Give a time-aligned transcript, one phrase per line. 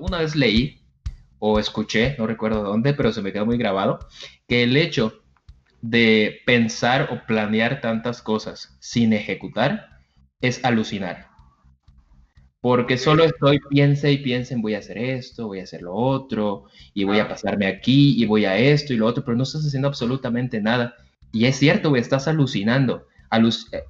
[0.00, 0.80] una vez leí
[1.38, 4.00] o escuché, no recuerdo dónde, pero se me quedó muy grabado,
[4.46, 5.22] que el hecho
[5.80, 9.88] de pensar o planear tantas cosas sin ejecutar
[10.40, 11.28] es alucinar.
[12.60, 16.64] Porque solo estoy, piense y piensen, voy a hacer esto, voy a hacer lo otro,
[16.92, 19.64] y voy a pasarme aquí, y voy a esto y lo otro, pero no estás
[19.64, 20.94] haciendo absolutamente nada.
[21.32, 23.06] Y es cierto, güey, estás alucinando.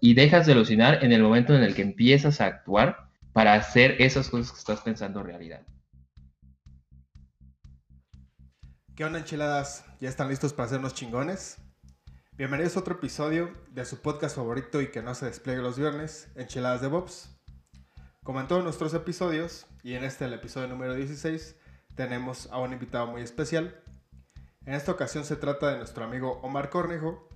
[0.00, 3.96] y dejas de alucinar en el momento en el que empiezas a actuar para hacer
[3.98, 5.62] esas cosas que estás pensando realidad.
[9.00, 9.82] ¿Qué onda, enchiladas?
[9.98, 11.56] ¿Ya están listos para hacernos chingones?
[12.36, 16.28] Bienvenidos a otro episodio de su podcast favorito y que no se despliegue los viernes,
[16.34, 17.34] Enchiladas de Bobs.
[18.22, 21.56] Como en todos nuestros episodios, y en este el episodio número 16,
[21.94, 23.74] tenemos a un invitado muy especial.
[24.66, 27.26] En esta ocasión se trata de nuestro amigo Omar Cornejo,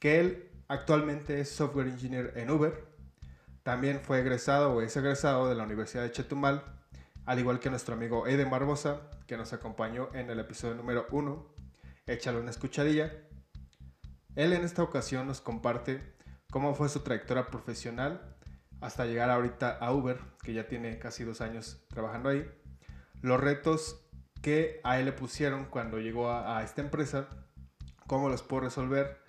[0.00, 2.88] que él actualmente es software engineer en Uber.
[3.62, 6.64] También fue egresado o es egresado de la Universidad de Chetumal,
[7.28, 11.46] al igual que nuestro amigo Aiden Barbosa, que nos acompañó en el episodio número 1.
[12.06, 13.12] Échale una escuchadilla.
[14.34, 16.14] Él en esta ocasión nos comparte
[16.50, 18.34] cómo fue su trayectoria profesional
[18.80, 22.50] hasta llegar ahorita a Uber, que ya tiene casi dos años trabajando ahí,
[23.20, 24.00] los retos
[24.40, 27.28] que a él le pusieron cuando llegó a, esta empresa,
[28.06, 29.20] cómo los pudo resolver.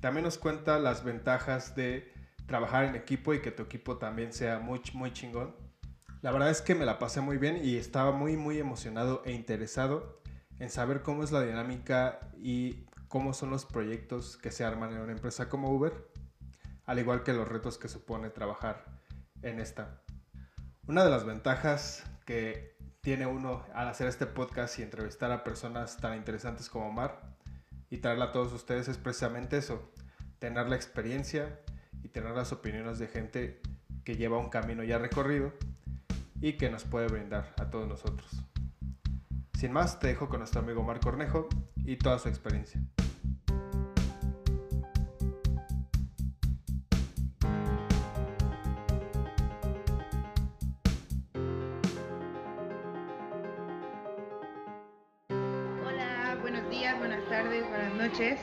[0.00, 2.10] También nos cuenta las ventajas de
[2.46, 5.63] trabajar en equipo y que tu equipo también sea muy, muy chingón.
[6.24, 9.32] La verdad es que me la pasé muy bien y estaba muy, muy emocionado e
[9.32, 10.22] interesado
[10.58, 15.00] en saber cómo es la dinámica y cómo son los proyectos que se arman en
[15.00, 15.92] una empresa como Uber,
[16.86, 18.86] al igual que los retos que supone trabajar
[19.42, 20.00] en esta.
[20.86, 25.98] Una de las ventajas que tiene uno al hacer este podcast y entrevistar a personas
[25.98, 27.20] tan interesantes como Omar
[27.90, 29.92] y traerla a todos ustedes es precisamente eso,
[30.38, 31.60] tener la experiencia
[32.02, 33.60] y tener las opiniones de gente
[34.04, 35.52] que lleva un camino ya recorrido
[36.40, 38.28] y que nos puede brindar a todos nosotros.
[39.54, 41.48] Sin más, te dejo con nuestro amigo Omar Cornejo
[41.84, 42.80] y toda su experiencia.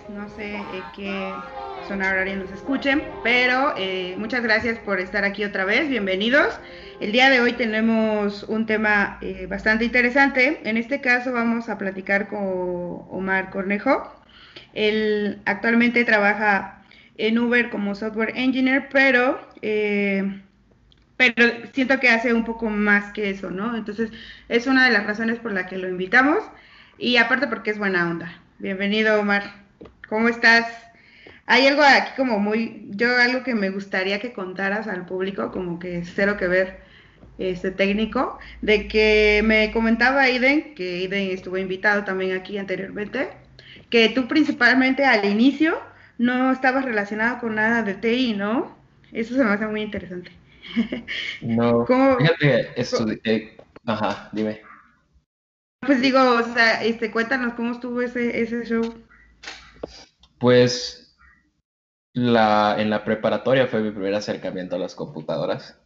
[0.09, 1.33] no sé eh, qué
[1.87, 6.59] zona horaria nos escuchen, pero eh, muchas gracias por estar aquí otra vez, bienvenidos.
[6.99, 11.77] El día de hoy tenemos un tema eh, bastante interesante, en este caso vamos a
[11.77, 12.39] platicar con
[13.09, 14.13] Omar Cornejo.
[14.73, 16.83] Él actualmente trabaja
[17.17, 19.39] en Uber como software engineer, pero,
[21.17, 23.75] pero siento que hace un poco más que eso, ¿no?
[23.75, 24.11] Entonces
[24.49, 26.39] es una de las razones por la que lo invitamos
[26.97, 28.39] y aparte porque es buena onda.
[28.59, 29.43] Bienvenido, Omar.
[30.07, 30.90] ¿Cómo estás?
[31.51, 35.79] Hay algo aquí como muy, yo algo que me gustaría que contaras al público, como
[35.79, 36.79] que cero que ver
[37.39, 43.31] este técnico, de que me comentaba Aiden, que Aiden estuvo invitado también aquí anteriormente,
[43.89, 45.77] que tú principalmente al inicio
[46.17, 48.77] no estabas relacionado con nada de TI, ¿no?
[49.11, 50.31] Eso se me hace muy interesante.
[51.41, 54.61] No, fíjate, estudié, ajá, dime.
[55.81, 59.03] Pues digo, o sea, este, cuéntanos cómo estuvo ese, ese show.
[60.39, 61.00] Pues
[62.13, 65.79] la, en la preparatoria fue mi primer acercamiento a las computadoras.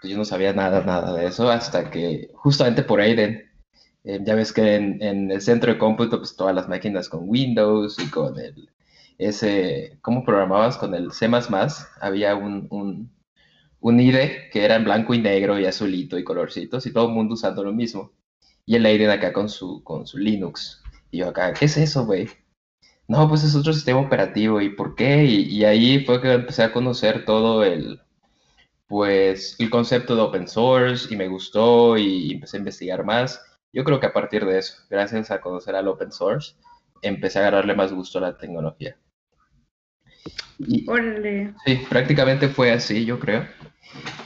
[0.00, 3.50] Pues yo no sabía nada, nada de eso hasta que justamente por Aiden,
[4.04, 7.98] eh, ya ves que en, el centro de cómputo, pues todas las máquinas con Windows
[8.00, 8.68] y con el,
[9.18, 10.76] ese, ¿cómo programabas?
[10.76, 11.28] Con el C++,
[12.00, 13.12] había un, un,
[13.80, 17.14] un IDE que era en blanco y negro y azulito y colorcitos y todo el
[17.14, 18.12] mundo usando lo mismo.
[18.66, 20.82] Y el Aiden acá con su, con su Linux.
[21.10, 22.28] Y yo acá, ¿qué es eso, güey?
[23.12, 25.24] No, pues es otro sistema operativo, ¿y por qué?
[25.24, 28.00] Y, ahí fue que empecé a conocer todo el,
[28.86, 33.38] pues, el concepto de open source y me gustó y empecé a investigar más.
[33.70, 36.54] Yo creo que a partir de eso, gracias a conocer al open source,
[37.02, 38.96] empecé a agarrarle más gusto a la tecnología.
[40.86, 41.52] Órale.
[41.66, 43.46] Sí, prácticamente fue así, yo creo.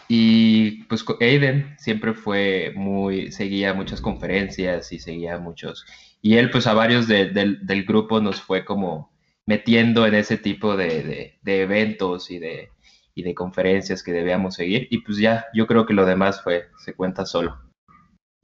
[0.06, 5.84] Y pues Aiden siempre fue muy, seguía muchas conferencias y seguía muchos
[6.26, 9.12] y él pues a varios del grupo nos fue como
[9.46, 12.70] metiendo en ese tipo de, eventos y de,
[13.14, 16.94] de conferencias que debíamos seguir y pues ya yo creo que lo demás fue, se
[16.94, 17.56] cuenta solo.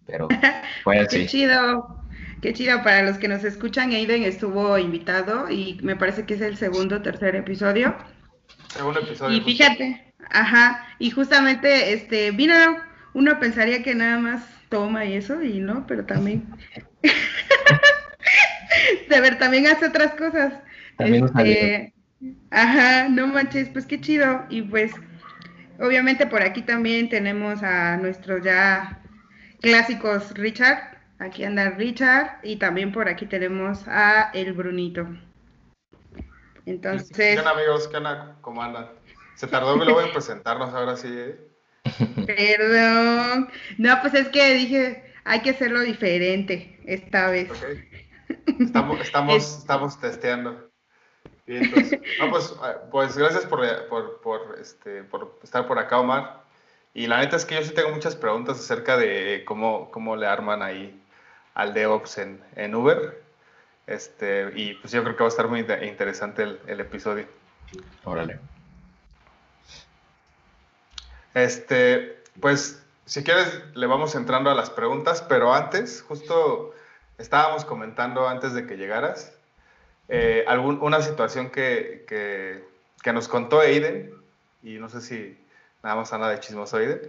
[0.06, 0.28] Pero
[0.84, 1.22] fue así.
[1.22, 2.04] Qué chido.
[2.40, 6.40] Qué chido, para los que nos escuchan, Aiden estuvo invitado y me parece que es
[6.40, 7.96] el segundo o tercer episodio.
[8.68, 9.38] Segundo episodio.
[9.38, 12.54] Y fíjate, ajá, y justamente este vino,
[13.12, 16.48] uno pensaría que nada más toma y eso, y no, pero también
[19.08, 20.54] de ver, también hace otras cosas.
[20.96, 21.94] También este,
[22.50, 24.44] Ajá, no manches, pues qué chido.
[24.48, 24.92] Y pues,
[25.78, 29.00] obviamente por aquí también tenemos a nuestros ya
[29.60, 30.98] clásicos Richard.
[31.18, 35.06] Aquí anda Richard y también por aquí tenemos a el Brunito.
[36.66, 37.40] Entonces.
[37.40, 37.88] ¿Qué amigos?
[37.88, 38.36] ¿Qué onda?
[38.40, 38.88] ¿Cómo andan?
[39.34, 41.08] Se tardó que lo voy a presentarnos ahora sí.
[41.10, 41.51] ¿eh?
[42.26, 43.48] Perdón.
[43.78, 47.50] No, pues es que dije, hay que hacerlo diferente esta vez.
[48.58, 50.70] Estamos, estamos, estamos testeando.
[51.44, 52.56] Pues,
[52.90, 53.60] pues, gracias por,
[54.22, 56.42] por, este, por estar por acá, Omar.
[56.94, 60.26] Y la neta es que yo sí tengo muchas preguntas acerca de cómo, cómo le
[60.26, 60.98] arman ahí
[61.54, 63.22] al DevOps en, en Uber.
[63.86, 67.26] Este, y pues yo creo que va a estar muy interesante el, el episodio.
[68.04, 68.38] Órale.
[71.34, 76.74] Este, pues si quieres le vamos entrando a las preguntas, pero antes, justo
[77.18, 79.32] estábamos comentando antes de que llegaras,
[80.08, 82.62] eh, algún, una situación que, que,
[83.02, 84.12] que, nos contó Aiden,
[84.62, 85.38] y no sé si
[85.82, 87.00] nada más anda de chismoso Aiden,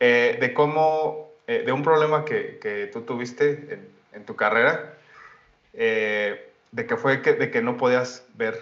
[0.00, 4.94] eh, de cómo, eh, de un problema que, que tú tuviste en, en tu carrera,
[5.72, 8.60] de que fue que, de que no podías ver,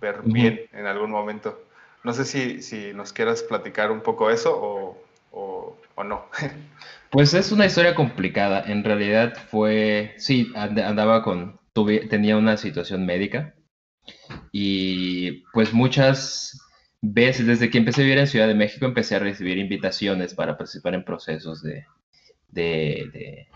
[0.00, 1.63] ver bien en algún momento.
[2.04, 4.98] No sé si, si nos quieras platicar un poco eso o,
[5.32, 6.26] o, o no.
[7.10, 8.64] Pues es una historia complicada.
[8.66, 11.60] En realidad fue, sí, andaba con,
[12.10, 13.54] tenía una situación médica
[14.50, 16.58] y pues muchas
[17.00, 20.56] veces, desde que empecé a vivir en Ciudad de México, empecé a recibir invitaciones para
[20.56, 21.86] participar en procesos de,
[22.48, 23.48] de, de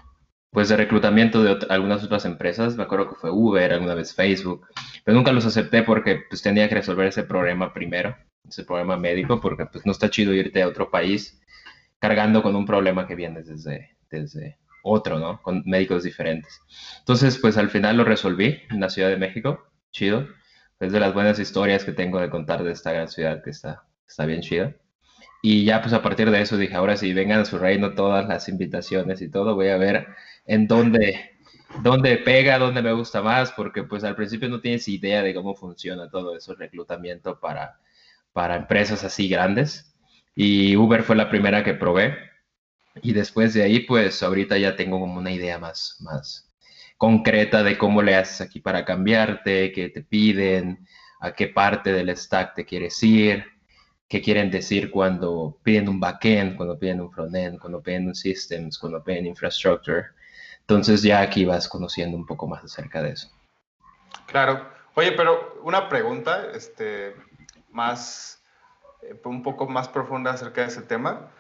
[0.51, 2.77] pues de reclutamiento de algunas otras empresas.
[2.77, 4.69] Me acuerdo que fue Uber, alguna vez Facebook,
[5.05, 8.17] pero nunca los acepté porque pues tenía que resolver ese problema primero
[8.49, 11.41] ese problema médico, porque pues no está chido irte a otro país
[11.99, 15.43] cargando con un problema que viene desde, desde otro, ¿no?
[15.43, 16.61] Con médicos diferentes.
[17.01, 20.27] Entonces, pues al final lo resolví en la Ciudad de México, chido.
[20.81, 23.85] Es de las buenas historias que tengo de contar de esta gran ciudad que está,
[24.07, 24.77] está bien chida.
[25.43, 28.27] Y ya pues a partir de eso dije, ahora sí, vengan a su reino todas
[28.29, 30.07] las invitaciones y todo, voy a ver
[30.47, 31.31] en dónde,
[31.83, 35.55] dónde pega, dónde me gusta más, porque pues al principio no tienes idea de cómo
[35.55, 37.79] funciona todo eso, reclutamiento para,
[38.39, 39.93] para empresas así grandes.
[40.37, 42.17] Y Uber fue la primera que probé.
[43.03, 46.49] Y después de ahí, pues ahorita ya tengo como una idea más, más
[46.97, 50.87] concreta de cómo le haces aquí para cambiarte, qué te piden,
[51.19, 53.45] a qué parte del stack te quieres ir,
[54.07, 58.79] qué quieren decir cuando piden un backend, cuando piden un frontend, cuando piden un systems,
[58.79, 60.05] cuando piden infrastructure.
[60.61, 63.33] Entonces ya aquí vas conociendo un poco más acerca de eso.
[64.27, 64.65] Claro.
[64.95, 67.17] Oye, pero una pregunta, este,
[67.71, 68.43] más,
[69.03, 71.31] eh, un poco más profunda acerca de ese tema.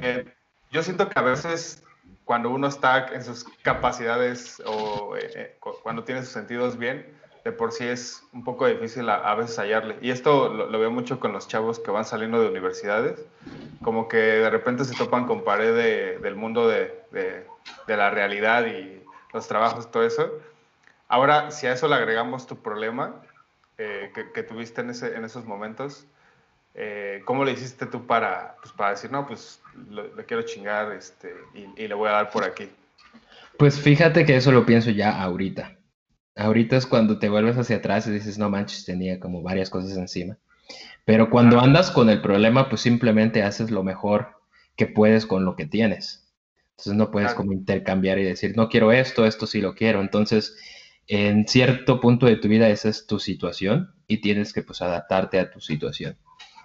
[0.00, 0.32] Eh,
[0.70, 1.82] yo siento que a veces
[2.24, 7.06] cuando uno está en sus capacidades o eh, cuando tiene sus sentidos bien,
[7.44, 9.96] de por sí es un poco difícil a, veces hallarle.
[10.02, 13.24] Y esto lo, veo mucho con los chavos que van saliendo de universidades,
[13.82, 19.02] como que de repente se topan con pared del mundo de, de, la realidad y
[19.32, 20.30] los trabajos, todo eso.
[21.08, 23.22] Ahora, si a eso le agregamos tu problema,
[23.78, 26.04] eh, que, tuviste en, ese, en esos momentos,
[26.74, 31.32] eh, ¿cómo le hiciste tú para, pues, para decir, no, pues le quiero chingar este,
[31.54, 32.68] y, le voy a dar por aquí?
[33.56, 35.76] Pues fíjate que eso lo pienso ya ahorita.
[36.34, 39.96] Ahorita es cuando te vuelves hacia atrás y dices, no manches, tenía como varias cosas
[39.96, 40.36] encima.
[41.04, 44.40] Pero cuando andas con el problema, pues simplemente haces lo mejor
[44.76, 46.28] que puedes con lo que tienes.
[46.72, 50.00] Entonces no puedes como intercambiar y decir, no quiero esto, esto sí lo quiero.
[50.00, 50.56] Entonces
[51.08, 55.40] en cierto punto de tu vida esa es tu situación y tienes que pues adaptarte
[55.40, 56.16] a tu situación.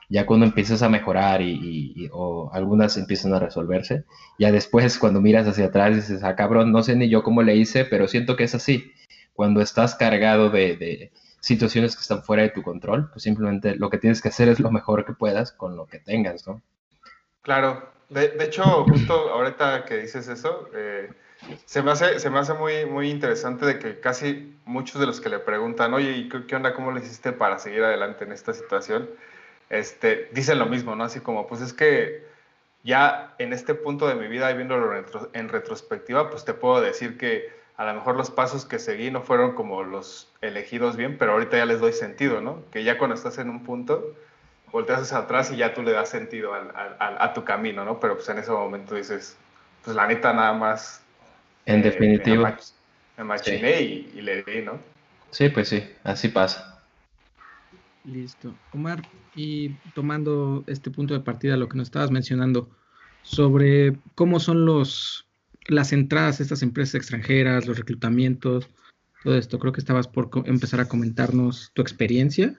[0.09, 4.03] Ya cuando empiezas a mejorar y, o algunas empiezan a resolverse,
[4.37, 7.55] ya después cuando miras hacia atrás dices, ah cabrón, no sé ni yo cómo le
[7.55, 8.91] hice, pero siento que es así.
[9.33, 13.97] Cuando estás cargado de, situaciones que están fuera de tu control, pues simplemente lo que
[13.97, 16.61] tienes que hacer es lo mejor que puedas con lo que tengas, ¿no?
[17.41, 21.09] Claro, de, de hecho, justo ahorita que dices eso, eh,
[21.65, 25.21] se me hace, se me hace muy, muy interesante de que casi muchos de los
[25.21, 26.73] que le preguntan, oye, ¿y qué, onda?
[26.73, 29.09] ¿Cómo le hiciste para seguir adelante en esta situación?
[29.69, 31.03] Este, dicen lo mismo, ¿no?
[31.03, 32.25] Así como, pues es que
[32.83, 34.93] ya en este punto de mi vida, viéndolo
[35.33, 39.21] en retrospectiva, pues te puedo decir que a lo mejor los pasos que seguí no
[39.21, 42.63] fueron como los elegidos bien, pero ahorita ya les doy sentido, ¿no?
[42.71, 44.15] Que ya cuando estás en un punto,
[44.71, 47.99] volteas hacia atrás y ya tú le das sentido a tu camino, ¿no?
[47.99, 49.37] Pero pues en ese momento dices,
[49.83, 51.02] pues la neta nada más
[51.65, 52.57] en eh, definitiva.
[53.17, 54.79] Me, machiné y, le di, ¿no?
[55.31, 56.83] Sí, pues sí, así pasa.
[58.05, 58.53] Listo.
[58.73, 59.01] Omar,
[59.35, 62.69] y tomando este punto de partida, lo que nos estabas mencionando
[63.21, 65.25] sobre cómo son los
[65.67, 68.69] las entradas a estas empresas extranjeras, los reclutamientos,
[69.23, 72.55] todo esto, creo que estabas por empezar a comentarnos tu experiencia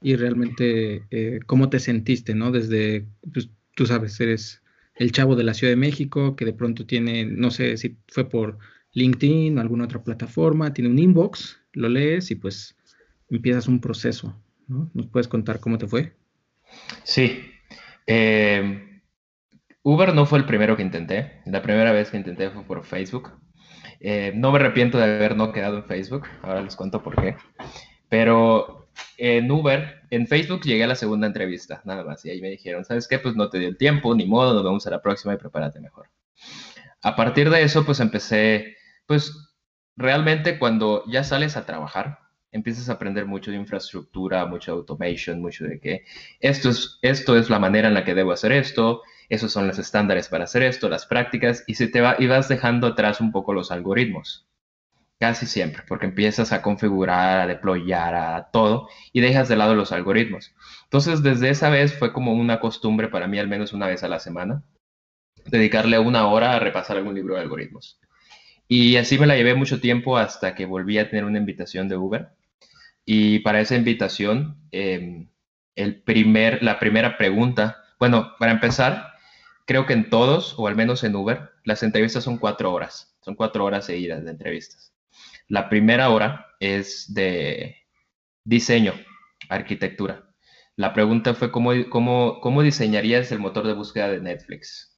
[0.00, 2.50] y realmente eh, cómo te sentiste, ¿no?
[2.50, 4.62] Desde, pues, tú sabes, eres
[4.98, 8.28] el chavo de la Ciudad de México que de pronto tiene, no sé si fue
[8.28, 8.58] por
[8.92, 12.76] LinkedIn o alguna otra plataforma, tiene un inbox, lo lees y pues
[13.30, 14.90] empiezas un proceso, ¿no?
[14.94, 16.14] ¿Nos puedes contar cómo te fue?
[17.04, 17.50] Sí.
[18.06, 19.02] Eh,
[19.82, 21.40] Uber no fue el primero que intenté.
[21.46, 23.30] La primera vez que intenté fue por Facebook.
[24.00, 26.26] Eh, no me arrepiento de haber no quedado en Facebook.
[26.42, 27.36] Ahora les cuento por qué.
[28.08, 32.24] Pero en Uber, en Facebook llegué a la segunda entrevista, nada más.
[32.24, 33.18] Y ahí me dijeron, ¿sabes qué?
[33.18, 35.80] Pues no te dio el tiempo, ni modo, nos vemos a la próxima y prepárate
[35.80, 36.08] mejor.
[37.02, 38.76] A partir de eso, pues empecé,
[39.06, 39.56] pues
[39.96, 42.18] realmente cuando ya sales a trabajar,
[42.50, 46.04] empiezas a aprender mucho de infraestructura, mucho de automation, mucho de que
[46.40, 49.78] esto es, esto es la manera en la que debo hacer esto, esos son los
[49.78, 53.32] estándares para hacer esto, las prácticas, y, se te va, y vas dejando atrás un
[53.32, 54.47] poco los algoritmos.
[55.20, 59.90] Casi siempre, porque empiezas a configurar, a deployar, a todo, y dejas de lado los
[59.90, 60.54] algoritmos.
[60.84, 64.08] Entonces, desde esa vez fue como una costumbre para mí, al menos una vez a
[64.08, 64.62] la semana,
[65.46, 68.00] dedicarle una hora a repasar algún libro de algoritmos.
[68.68, 71.96] Y así me la llevé mucho tiempo hasta que volví a tener una invitación de
[71.96, 72.28] Uber
[73.10, 75.30] y para esa invitación, em,
[75.76, 79.14] el primer, la primera pregunta, bueno, para empezar,
[79.66, 83.16] creo que en todos, o al menos en Uber, las entrevistas son cuatro horas.
[83.22, 84.92] Son cuatro horas seguidas de entrevistas.
[85.48, 87.76] La primera hora es de
[88.44, 88.94] diseño,
[89.48, 90.24] arquitectura.
[90.76, 94.96] La pregunta fue cómo, cómo, cómo diseñarías el motor de búsqueda de Netflix.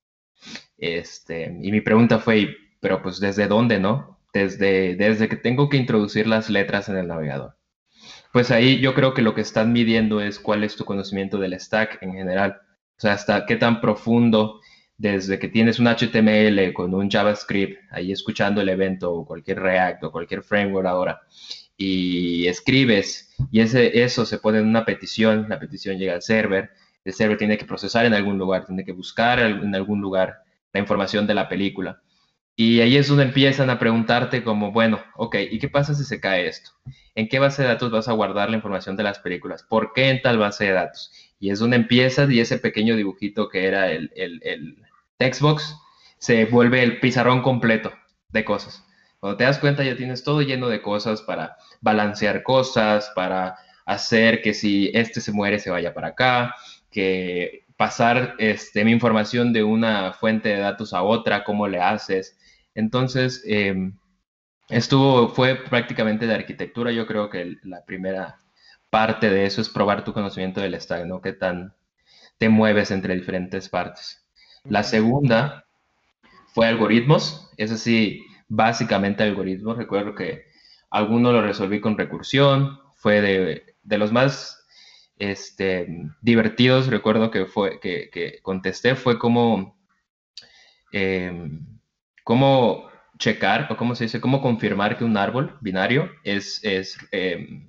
[0.76, 4.18] Este, y mi pregunta fue, pero pues desde dónde, ¿no?
[4.32, 7.56] Desde, desde que tengo que introducir las letras en el navegador.
[8.32, 11.58] Pues ahí yo creo que lo que están midiendo es cuál es tu conocimiento del
[11.58, 12.60] stack en general.
[12.96, 14.60] O sea, hasta qué tan profundo
[15.00, 20.04] desde que tienes un HTML con un JavaScript, ahí escuchando el evento o cualquier React
[20.04, 21.22] o cualquier framework ahora,
[21.74, 26.68] y escribes y ese, eso se pone en una petición, la petición llega al server,
[27.02, 30.42] el server tiene que procesar en algún lugar, tiene que buscar en algún lugar
[30.74, 32.02] la información de la película.
[32.54, 36.20] Y ahí es donde empiezan a preguntarte como, bueno, ok, ¿y qué pasa si se
[36.20, 36.72] cae esto?
[37.14, 39.62] ¿En qué base de datos vas a guardar la información de las películas?
[39.62, 41.10] ¿Por qué en tal base de datos?
[41.38, 44.76] Y es donde empiezas y ese pequeño dibujito que era el, el, el
[45.20, 45.76] textbox
[46.18, 47.92] se vuelve el pizarrón completo
[48.30, 48.84] de cosas.
[49.20, 54.40] Cuando te das cuenta ya tienes todo lleno de cosas para balancear cosas, para hacer
[54.40, 56.54] que si este se muere se vaya para acá,
[56.90, 62.38] que pasar este, mi información de una fuente de datos a otra, cómo le haces,
[62.74, 63.98] entonces, em,
[64.68, 66.92] estuvo, fue prácticamente de arquitectura.
[66.92, 68.38] Yo creo que la primera
[68.90, 71.20] parte de eso es probar tu conocimiento del stack, ¿no?
[71.20, 71.74] Qué tan
[72.38, 74.19] te mueves entre diferentes partes.
[74.64, 75.64] La segunda
[76.52, 79.76] fue algoritmos, es así, básicamente algoritmos.
[79.76, 80.44] Recuerdo que
[80.90, 84.66] alguno lo resolví con recursión, fue de, los más
[85.16, 85.86] este,
[86.20, 89.78] divertidos, recuerdo que fue que, contesté, fue como
[90.92, 91.80] em,
[92.24, 97.68] cómo checar, o cómo se dice, cómo confirmar que un árbol binario es, es em,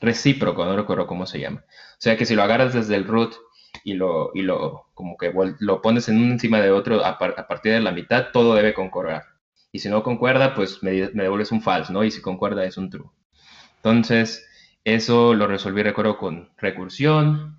[0.00, 1.64] recíproco, no recuerdo cómo se llama.
[1.66, 3.34] O sea que si lo agarras desde el root
[3.84, 7.72] y lo, y lo como que lo pones en uno encima de otro a, partir
[7.72, 9.24] de la mitad, todo debe concordar.
[9.72, 12.04] Y si no concuerda, pues me, me, devuelves un false, ¿no?
[12.04, 13.08] Y si concuerda es un true.
[13.76, 14.46] Entonces,
[14.84, 17.58] eso lo resolví, recuerdo, con recursión.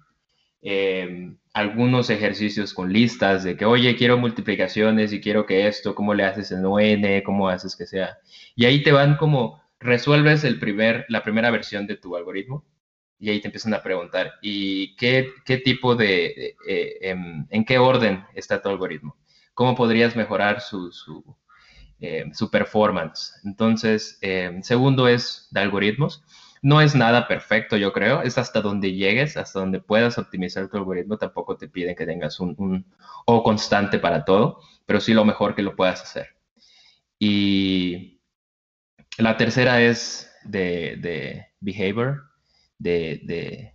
[0.61, 6.13] Eh, algunos ejercicios con listas de que, oye, quiero multiplicaciones y quiero que esto, ¿cómo
[6.13, 7.21] le haces en ON?
[7.25, 8.17] ¿Cómo haces que sea?
[8.55, 12.65] Y ahí te van como, resuelves el primer, la primera versión de tu algoritmo
[13.21, 17.77] y ahí te empiezan a preguntar, ¿y qué, qué tipo de, eh, em, en, qué
[17.77, 19.15] orden está tu algoritmo?
[19.53, 21.23] ¿Cómo podrías mejorar su, su,
[21.99, 23.33] em, su performance?
[23.45, 26.23] Entonces, em, segundo es de algoritmos.
[26.63, 28.23] No es nada perfecto, yo creo.
[28.23, 31.17] Es hasta donde llegues, hasta donde puedas optimizar tu algoritmo.
[31.17, 32.85] Tampoco te piden que tengas un,
[33.25, 36.35] O constante para todo, pero sí lo mejor que lo puedas hacer.
[37.19, 38.19] Y
[39.17, 42.30] la tercera es de, behavior,
[42.81, 43.73] de,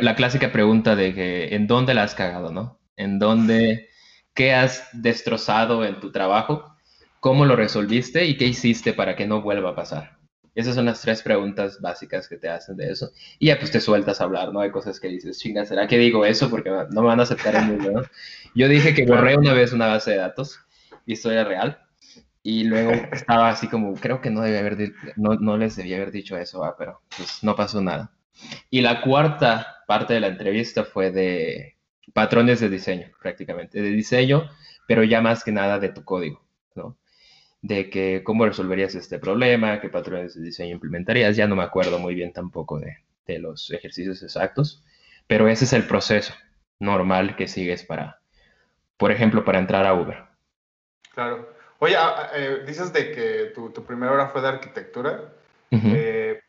[0.00, 2.80] la clásica pregunta de que en dónde la has cagado, ¿no?
[2.96, 3.88] En dónde,
[4.34, 6.76] qué has destrozado en tu trabajo,
[7.20, 10.18] cómo lo resolviste y qué hiciste para que no vuelva a pasar.
[10.54, 13.10] Esas son las tres preguntas básicas que te hacen de eso.
[13.38, 14.60] Y ya pues te sueltas a hablar, ¿no?
[14.60, 16.50] Hay cosas que dices, chinga, ¿será que digo eso?
[16.50, 18.02] Porque no me van a aceptar el mundo, ¿no?
[18.54, 20.58] Yo dije que borré una vez una base de datos,
[21.06, 21.81] historia real,
[22.42, 26.12] y luego estaba así como, creo que no, debía haber, no, no les debía haber
[26.12, 28.12] dicho eso, ah, pero pues no pasó nada.
[28.70, 31.76] Y la cuarta parte de la entrevista fue de
[32.12, 34.48] patrones de diseño, prácticamente, de diseño,
[34.86, 36.44] pero ya más que nada de tu código,
[36.74, 36.96] ¿no?
[37.62, 41.36] de que cómo resolverías este problema, qué patrones de diseño implementarías.
[41.36, 42.98] Ya no me acuerdo muy bien tampoco de,
[43.38, 44.84] los ejercicios exactos,
[45.26, 46.34] pero ese es el proceso
[46.80, 48.20] normal que sigues para,
[48.98, 50.24] por ejemplo, para entrar a Uber.
[51.14, 51.48] Claro.
[51.82, 55.32] Oye, ah, ah, eh, dices de que tu, primera hora fue de arquitectura.
[55.72, 56.40] Eh,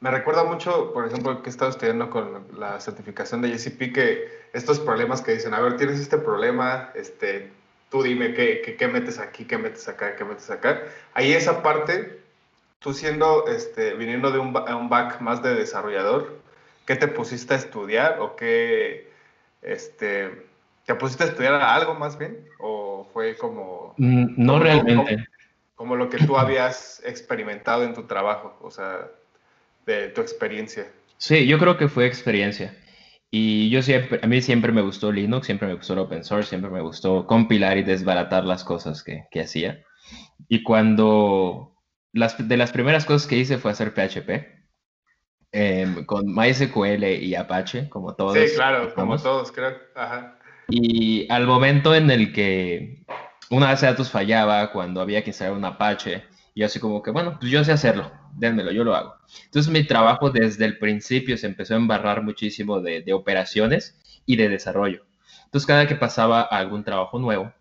[0.00, 4.48] me recuerda mucho, por ejemplo, que he estado estudiando con la certificación de JCP, que
[4.54, 7.52] estos problemas que dicen, a ver, tienes este problema, este,
[7.90, 10.84] tú dime qué, qué, metes aquí, qué metes acá, qué metes acá.
[11.12, 12.18] Ahí esa parte,
[12.78, 16.34] tú siendo, este, viniendo de un, un back más de desarrollador,
[16.86, 19.10] ¿qué te pusiste a estudiar o qué,
[19.60, 20.46] este,
[20.86, 22.48] te pusiste a estudiar algo más bien?
[22.58, 23.94] ¿O fue como...
[23.98, 25.16] Mm, no realmente.
[25.16, 25.26] Como,
[25.74, 29.08] como, lo que tú habías experimentado en tu trabajo, o sea,
[29.84, 30.86] de tu experiencia.
[31.18, 32.74] Sí, yo creo que fue experiencia.
[33.30, 36.48] Y yo siempre, a mí siempre me gustó Linux, siempre me gustó el open source,
[36.48, 39.84] siempre me gustó compilar y desbaratar las cosas que, que hacía.
[40.48, 41.74] Y cuando
[42.12, 44.46] las, de las primeras cosas que hice fue hacer PHP,
[45.50, 48.34] em, con MySQL y Apache, como todos.
[48.34, 49.76] Sí, claro, como todos, creo.
[49.96, 50.35] Ajá.
[50.68, 53.04] Y al momento en el que
[53.50, 57.10] una base de datos fallaba, cuando había que instalar un Apache, y así como que,
[57.10, 59.14] bueno, pues yo sé hacerlo, dénmelo, yo lo hago.
[59.44, 64.48] Entonces mi trabajo desde el principio se empezó a embarrar muchísimo de, operaciones y de
[64.48, 65.04] desarrollo.
[65.44, 67.52] Entonces cada que pasaba algún trabajo nuevo,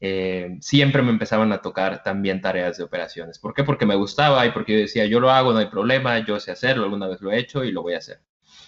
[0.00, 3.38] eh, siempre me empezaban a tocar también tareas de operaciones.
[3.38, 3.64] ¿Por qué?
[3.64, 6.50] Porque me gustaba y porque yo decía, yo lo hago, no hay problema, yo sé
[6.50, 8.20] hacerlo, alguna vez lo he hecho y lo voy a hacer.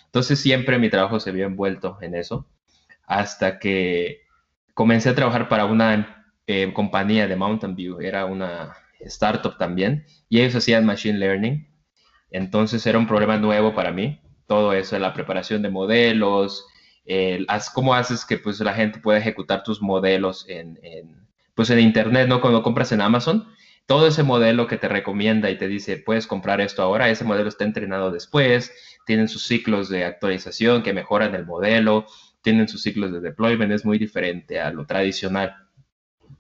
[0.07, 2.47] Entonces siempre mi trabajo se vio envuelto en eso,
[3.07, 4.23] hasta que
[4.75, 10.41] comencé a trabajar para una eh, compañía de Mountain View, era una startup también, y
[10.41, 11.69] ellos hacían machine learning.
[12.31, 16.67] Entonces era un problema nuevo para mí, todo eso, la preparación de modelos,
[17.73, 20.79] cómo haces que pues, la gente pueda ejecutar tus modelos en,
[21.55, 22.41] pues, en Internet, ¿no?
[22.41, 23.47] Cuando compras en Amazon,
[23.87, 27.49] todo ese modelo que te recomienda y te dice, puedes comprar esto ahora, ese modelo
[27.49, 28.73] está entrenado después,
[29.07, 32.07] tienen sus ciclos de actualización que mejoran el modelo,
[32.45, 35.57] tienen sus ciclos de deployment, es muy diferente a lo tradicional.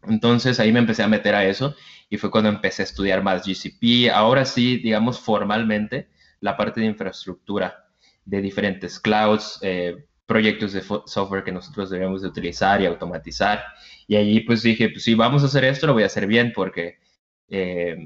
[0.06, 1.74] Entonces ahí me empecé a meter a eso
[2.10, 4.10] y fue cuando empecé a estudiar más GCP.
[4.12, 6.08] Ahora sí, digamos formalmente,
[6.40, 7.86] la parte de infraestructura
[8.24, 13.64] de diferentes clouds, eh, proyectos de software que nosotros debemos de utilizar y automatizar.
[14.06, 16.52] Y allí pues dije, pues si vamos a hacer esto, lo voy a hacer bien
[16.54, 16.98] porque
[17.48, 17.96] eh,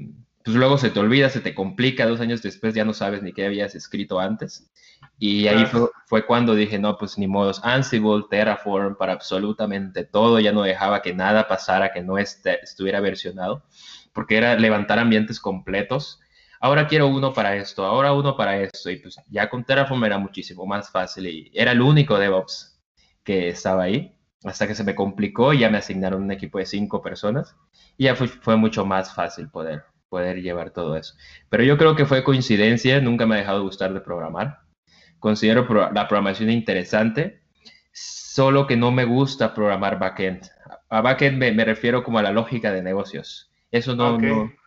[0.43, 3.33] pues luego se te olvida, se te complica, dos años después ya no sabes ni
[3.33, 4.71] qué habías escrito antes.
[5.21, 5.65] Y ahí
[6.05, 11.01] fue, cuando dije, no, pues ni modos, Ansible, Terraform, para absolutamente todo, ya no dejaba
[11.01, 13.65] que nada pasara que no estuviera versionado,
[14.13, 16.21] porque era levantar ambientes completos.
[16.61, 20.17] Ahora quiero uno para esto, ahora uno para esto, y pues ya con Terraform era
[20.17, 22.79] muchísimo más fácil y era el único DevOps
[23.23, 26.65] que estaba ahí, hasta que se me complicó y ya me asignaron un equipo de
[26.65, 27.57] cinco personas
[27.97, 31.15] y ya fue, fue mucho más fácil poder, poder llevar todo eso.
[31.49, 34.68] Pero yo creo que fue coincidencia, nunca me ha dejado gustar de programar
[35.19, 37.41] considero la programación interesante,
[37.91, 40.49] solo que no me gusta programar backend.
[40.89, 43.51] A backend me, refiero como a la lógica de negocios.
[43.71, 44.17] Eso no,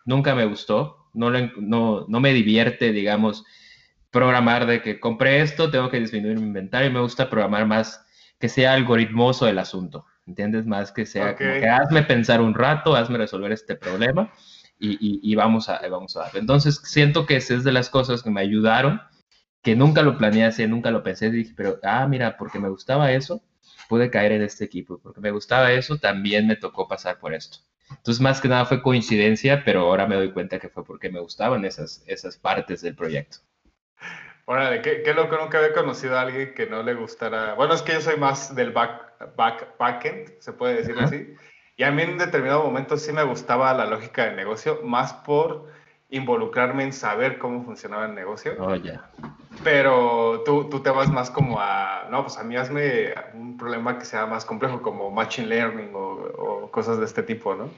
[0.05, 3.45] nunca me gustó, no, no, no, me divierte, digamos,
[4.11, 8.05] programar de que compré esto, tengo que disminuir mi inventario, me gusta programar más
[8.39, 10.65] que sea algoritmoso el asunto, ¿entiendes?
[10.65, 14.31] Más que sea como que hazme pensar un rato, hazme resolver este problema
[14.79, 18.29] y, y, vamos, a, vamos a Entonces, siento que esa es de las cosas que
[18.29, 19.01] me ayudaron
[19.63, 23.11] que nunca lo planeé así, nunca lo pensé, dije, pero, ah, mira, porque me gustaba
[23.11, 23.41] eso,
[23.87, 27.59] pude caer en este equipo, porque me gustaba eso, también me tocó pasar por esto.
[27.89, 31.19] Entonces, más que nada fue coincidencia, pero ahora me doy cuenta que fue porque me
[31.21, 33.37] gustaban esas, esas partes del proyecto.
[34.45, 37.53] Órale, qué, qué loco, nunca había conocido a alguien que no le gustara.
[37.53, 41.33] Bueno, es que yo soy más del back, back, backend, se puede decir así.
[41.77, 45.71] Y a mí en determinado momento sí me gustaba la lógica del negocio, más por
[46.13, 48.53] involucrarme en saber cómo funcionaba el negocio.
[48.59, 49.09] Oh, ya.
[49.63, 53.97] Pero tú, tú, te vas más como a, no, pues a mí hazme un problema
[53.97, 57.69] que sea más complejo, como Machine Learning o, cosas de este tipo, ¿no?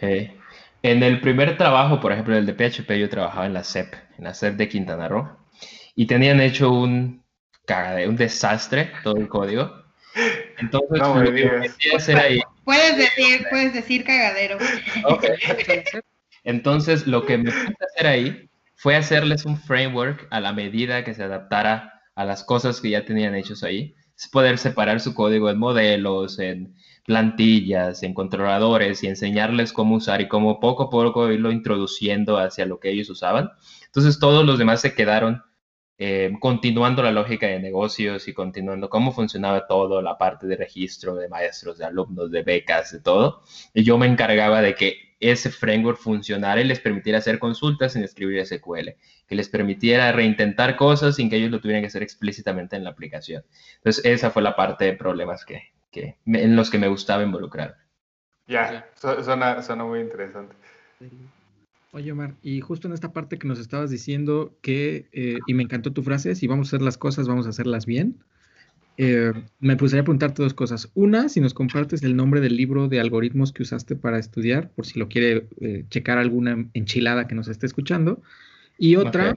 [0.00, 0.36] Eh,
[0.82, 4.24] en el primer trabajo, por ejemplo, el de PHP, yo trabajaba en la SEP, en
[4.24, 5.28] la SEP de Quintana Roo,
[5.94, 7.22] y tenían hecho un,
[8.06, 9.72] un desastre todo el código.
[10.58, 12.40] Entonces, no, lo que hacer ahí...
[12.64, 14.56] Puedes decir, puedes decir cagadero.
[15.04, 15.30] Okay.
[15.48, 16.02] Entonces,
[17.06, 21.14] lo que me puse a hacer ahí fue hacerles un framework a la medida que
[21.14, 23.94] se adaptara a las cosas que ya tenían hechos ahí.
[24.16, 26.74] Es poder separar su código en modelos, en
[27.04, 32.66] plantillas, en controladores y enseñarles cómo usar y cómo poco a poco irlo introduciendo hacia
[32.66, 33.50] lo que ellos usaban.
[33.86, 35.42] Entonces, todos los demás se quedaron
[35.98, 41.14] eh, continuando la lógica de negocios y continuando cómo funcionaba todo, la parte de registro
[41.14, 43.42] de maestros, de alumnos, de becas, de todo.
[43.74, 48.02] Y yo me encargaba de que ese framework funcionara y les permitiera hacer consultas sin
[48.02, 52.76] escribir SQL, que les permitiera reintentar cosas sin que ellos lo tuvieran que hacer explícitamente
[52.76, 53.44] en la aplicación.
[53.76, 57.76] Entonces, esa fue la parte de problemas que, que, en los que me gustaba involucrar.
[58.48, 60.54] Ya, suena, suena muy interesante.
[61.92, 65.62] Oye, Omar, y justo en esta parte que nos estabas diciendo que, eh, y me
[65.62, 68.24] encantó tu frase, si vamos a hacer las cosas, vamos a hacerlas bien.
[68.98, 70.90] Eh, me gustaría preguntarte dos cosas.
[70.94, 74.86] Una, si nos compartes el nombre del libro de algoritmos que usaste para estudiar, por
[74.86, 78.22] si lo quiere eh, checar alguna enchilada que nos esté escuchando.
[78.78, 79.34] Y otra,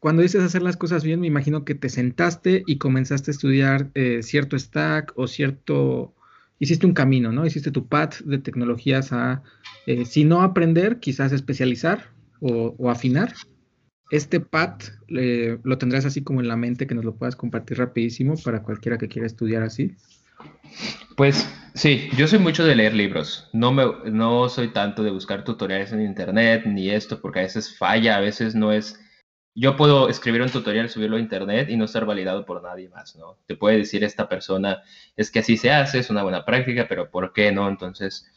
[0.00, 3.90] cuando dices hacer las cosas bien, me imagino que te sentaste y comenzaste a estudiar
[4.22, 6.14] cierto stack o cierto
[6.58, 7.46] hiciste un camino, ¿no?
[7.46, 9.42] Hiciste tu path de tecnologías a,
[9.86, 13.32] eh, si no aprender, quizás especializar o, afinar.
[14.10, 18.34] Este path lo tendrás así como en la mente que nos lo puedas compartir rapidísimo
[18.44, 19.94] para cualquiera que quiera estudiar así.
[21.16, 23.48] Pues sí, yo soy mucho de leer libros.
[23.52, 27.76] No, me, no soy tanto de buscar tutoriales en internet ni esto, porque a veces
[27.76, 29.00] falla, a veces no es
[29.58, 33.16] yo puedo escribir un tutorial, subirlo a internet y no estar validado por nadie más,
[33.16, 33.38] ¿no?
[33.46, 34.82] Te puede decir esta persona,
[35.16, 37.66] es que así se hace, es una buena práctica, pero ¿por qué no?
[37.66, 38.30] Entonces,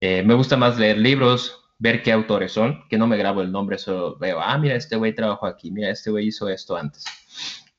[0.00, 3.50] eh, me gusta más leer libros, ver qué autores son, que no me grabo el
[3.50, 7.04] nombre, solo veo, ah, mira, este güey trabajó aquí, mira, este güey hizo esto antes.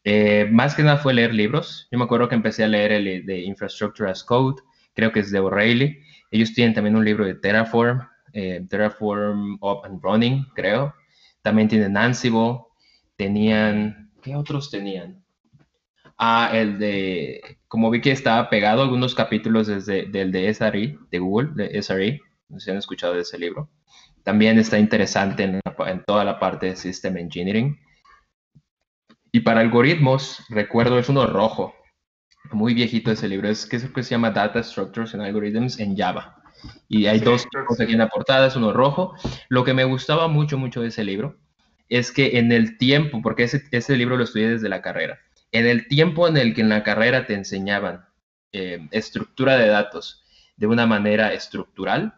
[0.03, 1.87] Eh, más que nada fue leer libros.
[1.91, 4.61] Yo me acuerdo que empecé a leer el de Infrastructure as Code,
[4.95, 5.99] creo que es de O'Reilly.
[6.31, 8.01] Ellos tienen también un libro de Terraform,
[8.33, 10.95] eh, Terraform Up and Running, creo.
[11.43, 12.61] También tienen Ansible,
[13.15, 15.23] tenían, ¿qué otros tenían?
[16.17, 21.19] Ah, el de, como vi que estaba pegado algunos capítulos desde del de SRE, de
[21.19, 23.69] Google, de SRE, no sé si han escuchado de ese libro.
[24.23, 27.79] También está interesante en, en toda la parte de System Engineering.
[29.31, 31.73] Y para algoritmos, recuerdo, es uno rojo,
[32.51, 35.95] muy viejito ese libro, es que, es que se llama Data Structures and Algorithms en
[35.95, 36.41] Java.
[36.87, 39.15] Y hay dos cosas aquí en la portada, es uno rojo.
[39.49, 41.37] Lo que me gustaba mucho, mucho de ese libro
[41.89, 45.19] es que en el tiempo, porque ese, ese libro lo estudié desde la carrera,
[45.51, 48.05] en el tiempo en el que en la carrera te enseñaban
[48.53, 50.23] eh, estructura de datos
[50.55, 52.13] de una manera estructural,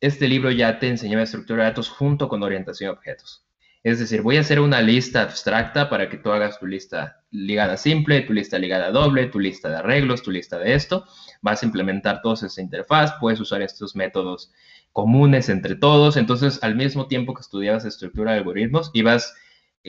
[0.00, 3.44] este libro ya te enseñaba estructura de datos junto con orientación a objetos.
[3.84, 7.76] Es decir, voy a hacer una lista abstracta para que tú hagas tu lista ligada
[7.76, 11.04] simple, tu lista ligada doble, tu lista de arreglos, tu lista de esto.
[11.42, 14.52] Vas a implementar toda esa interfaz, puedes usar estos métodos
[14.92, 16.16] comunes entre todos.
[16.16, 19.34] Entonces, al mismo tiempo que estudiabas estructura de algoritmos, ibas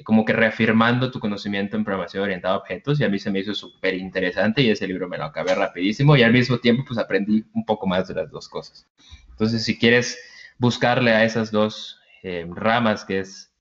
[0.04, 3.40] como que reafirmando tu conocimiento en programación orientada a objetos y a mí se me
[3.40, 7.00] hizo súper interesante y ese libro me lo acabé rapidísimo y al mismo tiempo pues
[7.00, 8.86] aprendí un poco más de las dos cosas.
[9.30, 10.18] Entonces, si quieres
[10.58, 13.54] buscarle a esas dos eh, ramas que es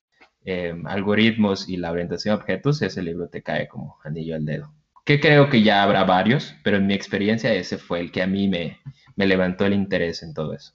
[0.44, 4.72] eh, algoritmos y la orientación a objetos, ese libro te cae como anillo al dedo.
[5.04, 8.26] Que creo que ya habrá varios, pero en mi experiencia ese fue el que a
[8.26, 8.80] mí me,
[9.16, 10.72] me levantó el interés en todo eso.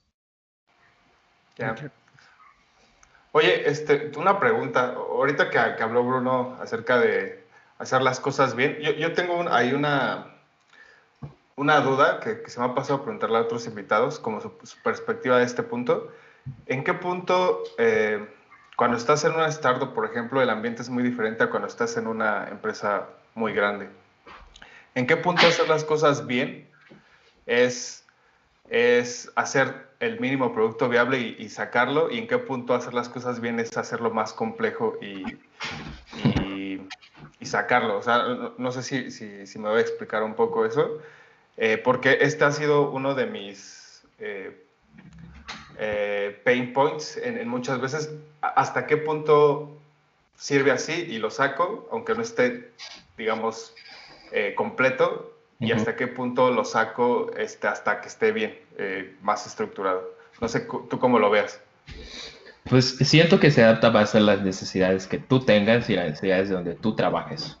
[3.32, 4.94] Oye, este, una pregunta.
[4.94, 7.44] Ahorita que, habló Bruno acerca de
[7.78, 10.34] hacer las cosas bien, yo, tengo ahí una,
[11.56, 15.38] una duda que, se me ha pasado a preguntarle a otros invitados, como su, perspectiva
[15.38, 16.12] de este punto.
[16.66, 18.26] ¿En qué punto, eh,
[18.76, 21.96] cuando estás en una startup, por ejemplo, el ambiente es muy diferente a cuando estás
[21.96, 23.88] en una empresa muy grande?
[24.96, 26.68] ¿En qué punto hacer las cosas bien
[27.46, 28.04] es,
[28.68, 33.40] es hacer el mínimo producto viable y, sacarlo, y en qué punto hacer las cosas
[33.40, 35.24] bien es hacerlo más complejo y,
[37.38, 37.98] y, sacarlo.
[37.98, 38.24] O sea,
[38.56, 40.98] no, sé si, si, me voy a explicar un poco eso,
[41.58, 44.64] eh, porque este ha sido uno de mis eh,
[45.78, 48.10] eh, pain points en, muchas veces.
[48.40, 49.76] ¿Hasta qué punto
[50.34, 52.70] sirve así y lo saco, aunque no esté,
[53.18, 53.74] digamos,
[54.56, 55.39] completo?
[55.60, 60.16] Y hasta qué punto lo saco este, hasta que esté bien, eh, más estructurado.
[60.40, 61.60] No sé, tú cómo lo veas.
[62.64, 66.48] Pues siento que se adapta más a las necesidades que tú tengas y las necesidades
[66.48, 67.58] de donde tú trabajes.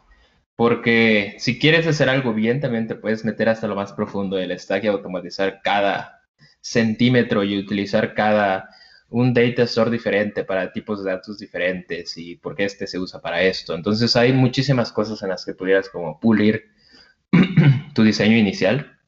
[0.56, 4.58] Porque si quieres hacer algo bien, también te puedes meter hasta lo más profundo del
[4.58, 6.22] stack y automatizar cada
[6.60, 8.68] centímetro y utilizar cada
[9.08, 13.42] un data store diferente para tipos de datos diferentes y porque este se usa para
[13.42, 13.74] esto.
[13.74, 16.70] Entonces hay muchísimas cosas en las que pudieras como pulir
[17.94, 18.98] tu diseño inicial.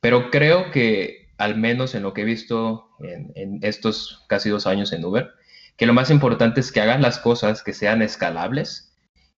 [0.00, 4.92] Pero creo que, al menos en lo que he visto en, estos casi dos años
[4.92, 5.30] en Uber,
[5.76, 8.94] que lo más importante es que hagas las cosas que sean escalables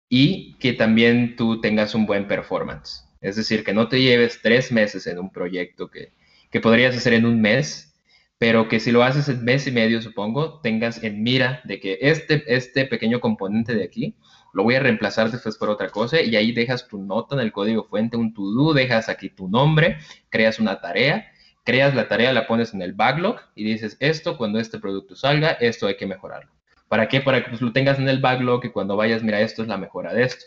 [0.08, 3.04] y que también tú tengas un buen performance.
[3.20, 6.12] Es decir, que no te lleves tres meses en un proyecto que,
[6.50, 7.94] que podrías hacer en un mes,
[8.38, 11.98] pero que si lo haces en mes y medio, supongo, tengas en mira de que
[12.02, 14.16] este, este pequeño componente de aquí
[14.56, 17.52] lo voy a reemplazar después por otra cosa y ahí dejas tu nota en el
[17.52, 19.98] código fuente, un to-do, dejas aquí tu nombre,
[20.30, 21.30] creas una tarea,
[21.62, 25.50] creas la tarea, la pones en el backlog y dices, esto cuando este producto salga,
[25.50, 26.50] esto hay que mejorarlo.
[26.88, 27.20] ¿Para qué?
[27.20, 29.76] Para que pues, lo tengas en el backlog y cuando vayas, mira, esto es la
[29.76, 30.46] mejora de esto.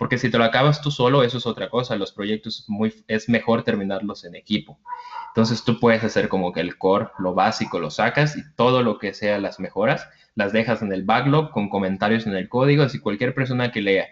[0.00, 1.94] Porque si te lo acabas tú solo, eso es otra cosa.
[1.94, 4.80] Los proyectos muy, es mejor terminarlos en equipo.
[5.28, 8.98] Entonces tú puedes hacer como que el core, lo básico, lo sacas y todo lo
[8.98, 12.98] que sea las mejoras, las dejas en el backlog con comentarios en el código, así
[12.98, 14.08] cualquier persona que lea.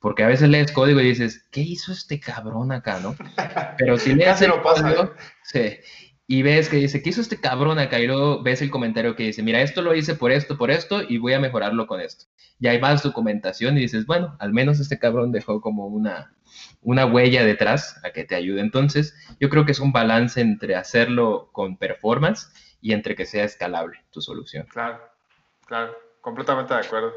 [0.00, 3.14] Porque a veces lees código y dices, ¿qué hizo este cabrón acá, no?
[3.76, 5.10] Pero si lees el código, ¿eh?
[5.42, 5.76] sí,
[6.28, 8.00] y ves que dice, ¿qué hizo este cabrón acá?
[8.00, 11.02] Y luego ves el comentario que dice, mira, esto lo hice por esto, por esto,
[11.08, 12.26] y voy a mejorarlo con esto.
[12.58, 16.34] Y hay más documentación y dices, bueno, al menos este cabrón dejó como una,
[16.82, 18.60] una huella detrás a que te ayude.
[18.60, 23.44] Entonces, yo creo que es un balance entre hacerlo con performance y entre que sea
[23.44, 24.66] escalable tu solución.
[24.70, 25.00] Claro,
[25.66, 27.12] claro, completamente de acuerdo.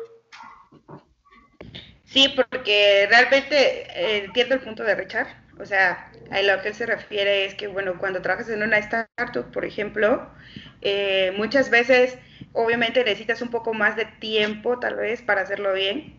[2.06, 5.28] Sí, porque realmente eh, entiendo el punto de Richard
[5.60, 8.78] o sea, a lo que él se refiere es que, bueno, cuando trabajas en una
[8.78, 10.30] startup, por ejemplo,
[10.82, 12.18] eh, muchas veces,
[12.54, 16.18] obviamente, necesitas un poco más de tiempo, tal vez, para hacerlo bien.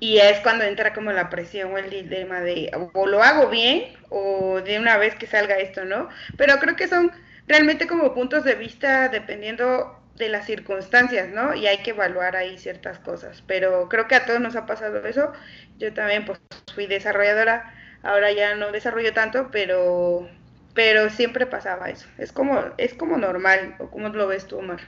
[0.00, 3.94] Y es cuando entra como la presión o el dilema de o lo hago bien
[4.10, 6.08] o de una vez que salga esto, ¿no?
[6.36, 7.10] Pero creo que son
[7.46, 11.54] realmente como puntos de vista dependiendo de las circunstancias, ¿no?
[11.54, 13.42] Y hay que evaluar ahí ciertas cosas.
[13.46, 15.32] Pero creo que a todos nos ha pasado eso.
[15.78, 16.40] Yo también pues
[16.74, 17.72] fui desarrolladora
[18.04, 20.28] Ahora ya no desarrollo tanto, pero,
[20.74, 22.06] pero siempre pasaba eso.
[22.18, 24.80] Es como, es como normal, o como lo ves tú, Omar.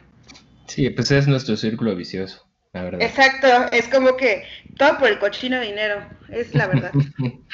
[0.69, 3.01] Sí, pues es nuestro círculo vicioso, la verdad.
[3.03, 4.45] Exacto, es como que
[4.77, 6.93] todo por el cochino dinero, es la verdad.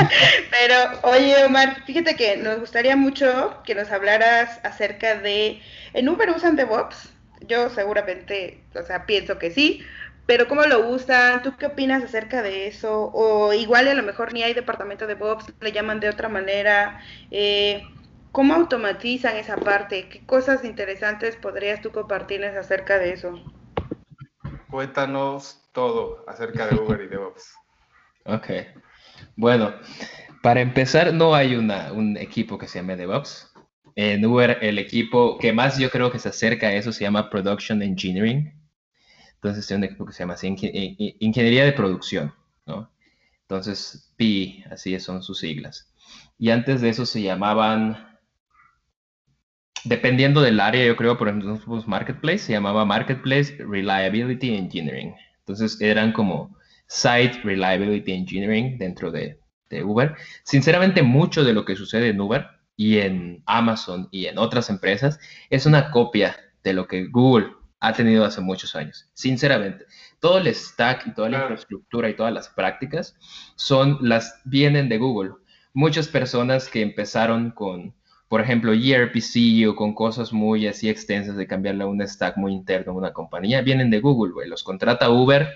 [0.50, 5.60] pero, oye, Omar, fíjate que nos gustaría mucho que nos hablaras acerca de,
[5.92, 7.12] ¿en Uber usan DevOps?
[7.46, 9.82] Yo seguramente, o sea, pienso que sí,
[10.30, 11.42] pero ¿cómo lo usan?
[11.42, 13.10] ¿Tú qué opinas acerca de eso?
[13.12, 17.00] O igual a lo mejor ni hay departamento de Bobs, le llaman de otra manera.
[17.32, 17.82] Eh,
[18.30, 20.08] ¿Cómo automatizan esa parte?
[20.08, 23.42] ¿Qué cosas interesantes podrías tú compartirles acerca de eso?
[24.70, 27.52] Cuéntanos todo acerca de Uber y DevOps.
[28.24, 28.50] Ok.
[29.34, 29.74] Bueno,
[30.42, 33.52] para empezar, no hay una, un equipo que se llame DevOps.
[33.96, 37.30] En Uber, el equipo que más yo creo que se acerca a eso se llama
[37.30, 38.59] Production Engineering.
[39.42, 42.34] Entonces tiene un equipo que se llama Ingeniería de Producción,
[42.66, 42.90] ¿no?
[43.40, 45.90] Entonces, PI, así son sus siglas.
[46.38, 48.18] Y antes de eso se llamaban,
[49.84, 55.14] dependiendo del área, yo creo, por ejemplo, Marketplace, se llamaba Marketplace Reliability Engineering.
[55.38, 56.54] Entonces eran como
[56.86, 60.16] Site Reliability Engineering dentro de, de Uber.
[60.44, 65.18] Sinceramente, mucho de lo que sucede en Uber y en Amazon y en otras empresas
[65.48, 69.08] es una copia de lo que Google ha tenido hace muchos años.
[69.14, 69.86] Sinceramente,
[70.20, 73.16] todo el stack y toda la infraestructura y todas las prácticas
[73.56, 75.32] son las vienen de Google.
[75.72, 77.94] Muchas personas que empezaron con,
[78.28, 82.52] por ejemplo, ERPC o con cosas muy así extensas de cambiarle a un stack muy
[82.52, 84.48] interno a una compañía, vienen de Google, güey.
[84.48, 85.48] Los contrata Uber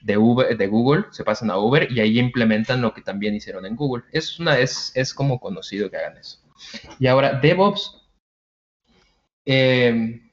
[0.00, 3.64] de, Uber, de Google, se pasan a Uber y ahí implementan lo que también hicieron
[3.64, 4.04] en Google.
[4.12, 6.38] Es, una, es, es como conocido que hagan eso.
[6.98, 7.96] Y ahora, DevOps.
[9.46, 10.29] Eh,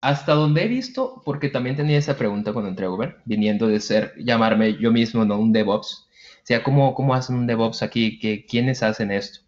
[0.00, 3.80] hasta donde he visto, porque también tenía esa pregunta cuando entré a Uber, viniendo de
[3.80, 6.06] ser, llamarme yo mismo, no un DevOps.
[6.08, 8.18] O sea, ¿cómo, cómo hacen un DevOps aquí?
[8.18, 9.40] ¿Qué, ¿Quiénes hacen esto?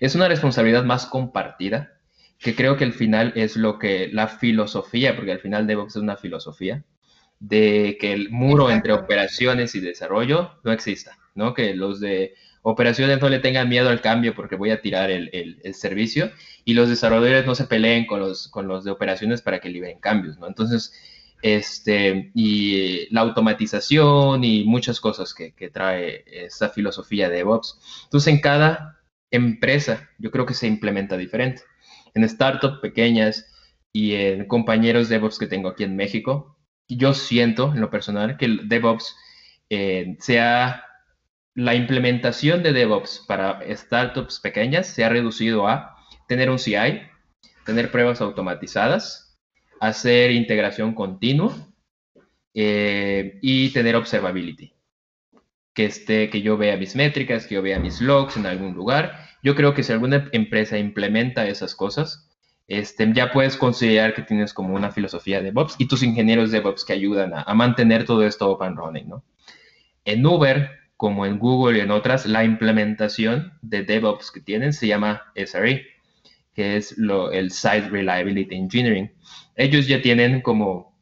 [0.00, 1.98] Es una responsabilidad más compartida,
[2.38, 6.02] que creo que al final es lo que la filosofía, porque al final DevOps es
[6.02, 6.84] una filosofía,
[7.40, 11.54] de que el muro entre operaciones y desarrollo no exista, ¿no?
[11.54, 15.30] Que los de operaciones no le tengan miedo al cambio porque voy a tirar el,
[15.32, 16.32] el, servicio
[16.64, 20.00] y los desarrolladores no se peleen con los, con los de operaciones para que liberen
[20.00, 20.46] cambios, ¿no?
[20.46, 20.94] Entonces,
[21.42, 27.78] este, y la automatización y muchas cosas que, que trae esta filosofía de DevOps.
[28.04, 28.98] Entonces, en cada
[29.30, 31.62] empresa, yo creo que se implementa diferente.
[32.14, 33.52] En startups pequeñas
[33.92, 36.56] y en compañeros DevOps que tengo aquí en México,
[36.88, 39.14] yo siento en lo personal que el DevOps
[39.68, 40.82] eh, sea
[41.54, 47.02] la implementación de DevOps para startups pequeñas se ha reducido a tener un CI,
[47.64, 49.38] tener pruebas automatizadas,
[49.80, 51.54] hacer integración continua
[52.54, 54.72] eh, y tener observability.
[55.74, 59.26] Que, esté, que yo vea mis métricas, que yo vea mis logs en algún lugar.
[59.42, 62.30] Yo creo que si alguna empresa implementa esas cosas,
[62.66, 66.58] este, ya puedes considerar que tienes como una filosofía de DevOps y tus ingenieros de
[66.58, 69.24] DevOps que ayudan a, mantener todo esto open running, ¿no?
[70.04, 74.86] En Uber, como en Google y en otras, la implementación de DevOps que tienen se
[74.86, 75.86] llama SRE,
[76.54, 79.12] que es lo, el Site Reliability Engineering.
[79.56, 80.96] Ellos ya tienen como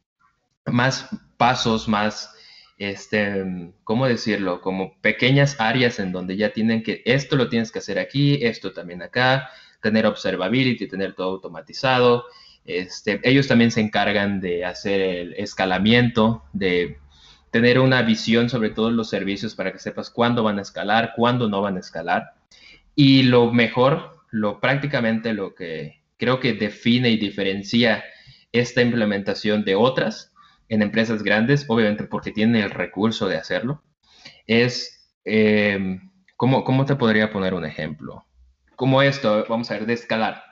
[0.66, 2.34] más pasos, más,
[2.78, 3.44] este,
[3.84, 4.60] ¿cómo decirlo?
[4.60, 8.72] Como pequeñas áreas en donde ya tienen que, esto lo tienes que hacer aquí, esto
[8.72, 9.50] también acá,
[9.82, 12.24] tener observability, tener todo automatizado.
[12.64, 16.98] Este, ellos también se encargan de hacer el escalamiento de
[17.52, 21.50] tener una visión sobre todos los servicios para que sepas cuándo van a escalar, cuándo
[21.50, 22.32] no van a escalar.
[22.94, 28.04] Y lo mejor, lo prácticamente lo que creo que define y diferencia
[28.52, 30.32] esta implementación de otras
[30.70, 33.82] en empresas grandes, obviamente porque tienen el recurso de hacerlo,
[34.46, 36.00] es, eh,
[36.38, 38.24] ¿cómo, ¿cómo te podría poner un ejemplo?
[38.76, 40.42] Como esto, vamos a ver, de escalar.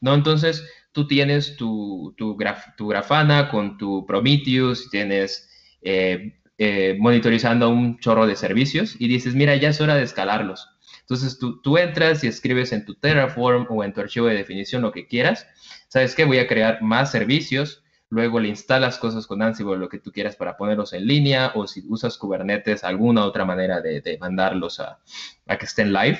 [0.00, 0.14] ¿No?
[0.14, 2.34] Entonces, tú tienes tu, tu,
[2.78, 5.50] tu Grafana con tu Prometheus, tienes
[5.82, 10.68] eh, eh, monitorizando un chorro de servicios y dices, mira, ya es hora de escalarlos.
[11.00, 14.82] Entonces tú, tú, entras y escribes en tu Terraform o en tu archivo de definición
[14.82, 15.46] lo que quieras.
[15.88, 16.24] ¿Sabes qué?
[16.24, 17.84] Voy a crear más servicios.
[18.08, 21.66] Luego le instalas cosas con Ansible, lo que tú quieras para ponerlos en línea o
[21.66, 25.00] si usas Kubernetes, alguna otra manera de, de mandarlos a,
[25.46, 26.18] a, que estén live.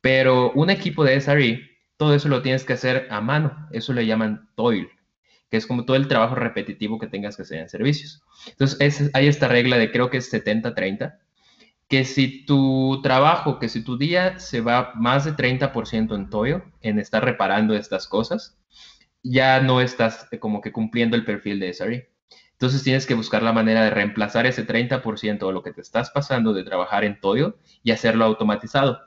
[0.00, 3.68] Pero un equipo de SRE, todo eso lo tienes que hacer a mano.
[3.72, 4.90] Eso le llaman toil,
[5.54, 8.24] que es como todo el trabajo repetitivo que tengas que hacer en servicios.
[8.48, 11.16] Entonces es, hay esta regla de creo que es 70-30
[11.86, 16.64] que si tu trabajo, que si tu día se va más de 30% en Toyo,
[16.80, 18.58] en estar reparando estas cosas,
[19.22, 22.10] ya no estás como que cumpliendo el perfil de SRE.
[22.50, 26.10] Entonces tienes que buscar la manera de reemplazar ese 30% de lo que te estás
[26.10, 28.98] pasando de trabajar en Toyo y hacerlo automatizado.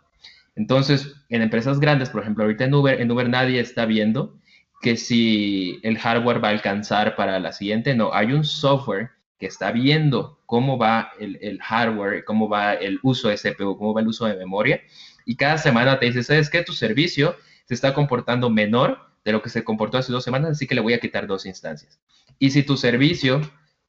[0.55, 4.39] Entonces, en empresas grandes, por ejemplo, ahorita en Uber, en Uber nadie está viendo
[4.81, 9.47] que si el hardware va a alcanzar para la siguiente, no, hay un software que
[9.47, 14.01] está viendo cómo va el, el, hardware, cómo va el uso de CPU, cómo va
[14.01, 14.81] el uso de memoria,
[15.25, 16.63] y cada semana te dice, ¿sabes qué?
[16.63, 17.35] Tu servicio
[17.65, 20.81] se está comportando menor de lo que se comportó hace dos semanas, así que le
[20.81, 21.99] voy a quitar dos instancias.
[22.39, 23.41] Y si tu servicio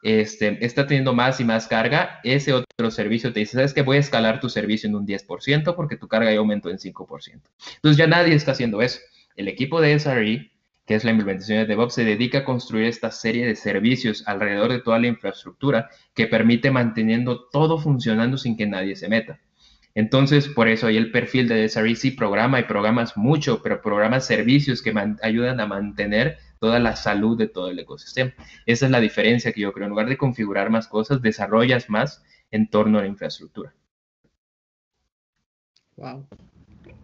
[0.02, 3.82] este, está teniendo más y más carga, ese otro servicio te dice, ¿sabes qué?
[3.82, 7.40] Voy a escalar tu servicio en un 10% porque tu carga ya aumentó en 5%.
[7.76, 8.98] Entonces ya nadie está haciendo eso.
[9.36, 10.50] El equipo de SRE
[10.88, 14.72] que es la implementación de DevOps, se dedica a construir esta serie de servicios alrededor
[14.72, 19.38] de toda la infraestructura que permite manteniendo todo funcionando sin que nadie se meta.
[19.94, 24.80] Entonces, por eso hay el perfil de sí programa y programas mucho, pero programas servicios
[24.80, 28.32] que ayudan a mantener toda la salud de todo el ecosistema.
[28.64, 29.84] Esa es la diferencia que yo creo.
[29.84, 33.74] En lugar de configurar más cosas, desarrollas más en torno a la infraestructura.
[35.96, 36.26] Wow.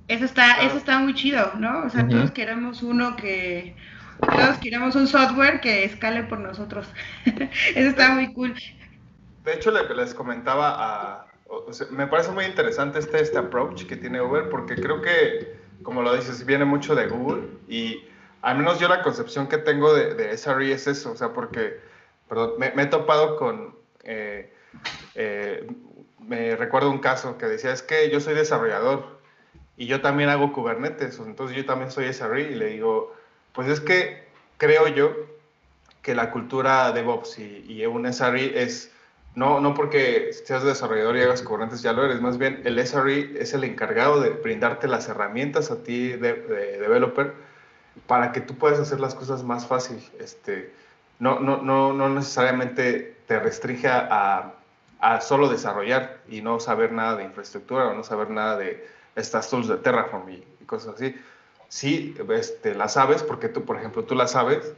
[0.09, 1.85] Eso está, eso está muy chido, ¿no?
[1.85, 2.11] O sea, uh -huh.
[2.11, 3.75] todos queremos uno que,
[4.21, 6.87] todos queremos un software que escale por nosotros.
[7.25, 8.55] eso está muy cool.
[9.45, 13.87] De hecho, le, les comentaba a, o sea, me parece muy interesante este, este approach
[13.87, 18.05] que tiene Uber, porque creo que, como lo dices, viene mucho de Google y
[18.43, 21.81] al menos yo la concepción que tengo de, de SRE es eso, o sea, porque,
[22.29, 24.53] perdón, me, me he topado con, eh,
[25.15, 25.67] eh,
[26.19, 29.21] me recuerdo un caso que decía, es que yo soy desarrollador
[29.77, 33.15] y yo también hago Kubernetes, entonces yo también soy SRE y le digo,
[33.53, 34.25] pues es que
[34.57, 35.15] creo yo
[36.03, 38.93] que la cultura DevOps y, y un SRE es,
[39.35, 43.41] no, no porque seas desarrollador y hagas Kubernetes ya lo eres, más bien el SRE
[43.41, 47.35] es el encargado de brindarte las herramientas a ti de, de developer
[48.07, 49.99] para que tú puedas hacer las cosas más fácil.
[50.19, 50.73] Este,
[51.19, 54.53] no, no, no, no necesariamente te restringe a,
[55.01, 59.49] a solo desarrollar y no saber nada de infraestructura o no saber nada de estas
[59.51, 61.15] tools de Terraform y, y cosas así.
[61.69, 64.73] Sí, este, la sabes porque tú, por ejemplo, tú la sabes,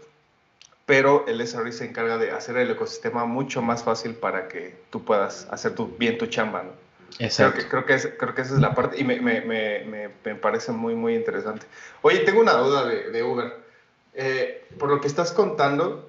[0.86, 5.04] pero el SRE se encarga de hacer el ecosistema mucho más fácil para que tú
[5.04, 6.70] puedas hacer tu, bien tu chamba, ¿no?
[7.18, 7.58] Exacto.
[7.58, 10.10] Creo que, creo, que es, creo que esa es la parte y me, me, me,
[10.24, 11.66] me, parece muy, muy interesante.
[12.02, 13.54] Oye, tengo una duda de, de Uber.
[14.14, 16.08] Eh, por lo que estás contando,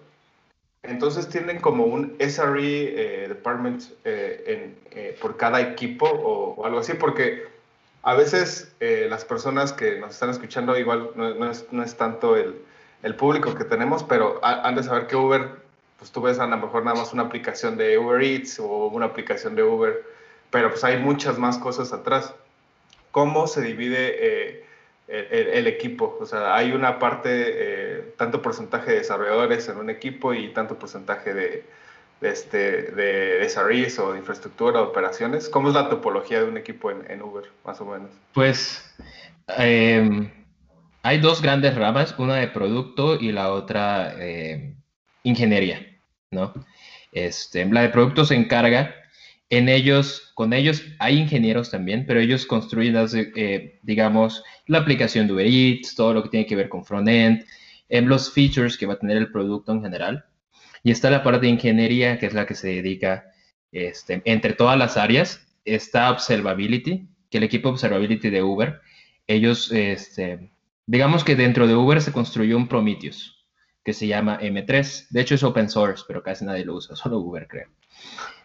[0.83, 6.65] entonces tienen como un SRE eh, department eh, en, eh, por cada equipo o, o,
[6.65, 7.45] algo así, porque
[8.03, 11.95] a veces eh, las personas que nos están escuchando igual no, no, es, no es,
[11.97, 12.61] tanto el,
[13.03, 15.49] el, público que tenemos, pero han de saber que Uber,
[15.97, 19.07] pues tú ves a lo mejor nada más una aplicación de Uber Eats o una
[19.07, 20.03] aplicación de Uber,
[20.51, 22.33] pero pues hay muchas más cosas atrás.
[23.11, 24.65] ¿Cómo se divide eh,
[25.07, 26.17] el, el, equipo?
[26.21, 30.77] O sea, hay una parte, eh, tanto porcentaje de desarrolladores en un equipo y tanto
[30.77, 31.65] porcentaje de,
[32.21, 35.49] este, de SREs o de infraestructura, operaciones.
[35.49, 38.09] ¿Cómo es la topología de un equipo en, en Uber, más o menos?
[38.33, 38.95] Pues
[39.57, 40.31] eh,
[41.03, 44.75] hay dos grandes ramas, una de producto y la otra eh,
[45.23, 45.85] ingeniería,
[46.31, 46.53] ¿no?
[47.11, 48.93] Este, la de producto se encarga,
[49.49, 52.95] en ellos, con ellos hay ingenieros también, pero ellos construyen,
[53.35, 57.45] eh, digamos, la aplicación de Uber Eats, todo lo que tiene que ver con frontend,
[57.87, 60.25] eh, los features que va a tener el producto en general.
[60.87, 63.25] Y está la parte de ingeniería, que es la que se dedica
[63.73, 65.45] este, entre todas las áreas.
[65.65, 68.79] Está Observability, que el equipo Observability de Uber,
[69.27, 70.49] ellos, este,
[70.85, 73.45] digamos que dentro de Uber se construyó un Prometheus,
[73.83, 75.07] que se llama M3.
[75.09, 77.67] De hecho es open source, pero casi nadie lo usa, solo Uber creo.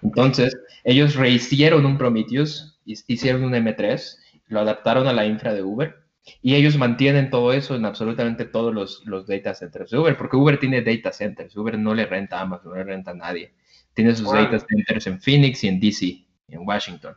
[0.03, 4.17] Entonces, ellos rehicieron un Prometheus, hicieron un M3,
[4.49, 6.02] lo adaptaron a la infra de Uber
[6.41, 10.37] y ellos mantienen todo eso en absolutamente todos los, los data centers de Uber, porque
[10.37, 13.55] Uber tiene data centers, Uber no le renta a Amazon, no le renta a nadie.
[13.95, 17.17] Tiene sus data centers en Phoenix y en DC, en Washington.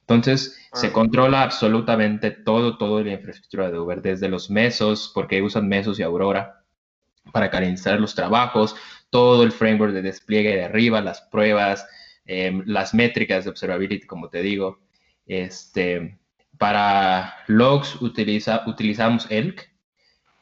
[0.00, 5.68] Entonces, se controla absolutamente todo, todo la infraestructura de Uber, desde los mesos, porque usan
[5.68, 6.64] mesos y Aurora
[7.32, 8.74] para canalizar los trabajos,
[9.10, 11.86] todo el framework de despliegue de arriba, las pruebas,
[12.24, 14.80] em, las métricas de observability, como te digo.
[15.26, 16.18] Este,
[16.60, 19.72] para logs utiliza, utilizamos Elk,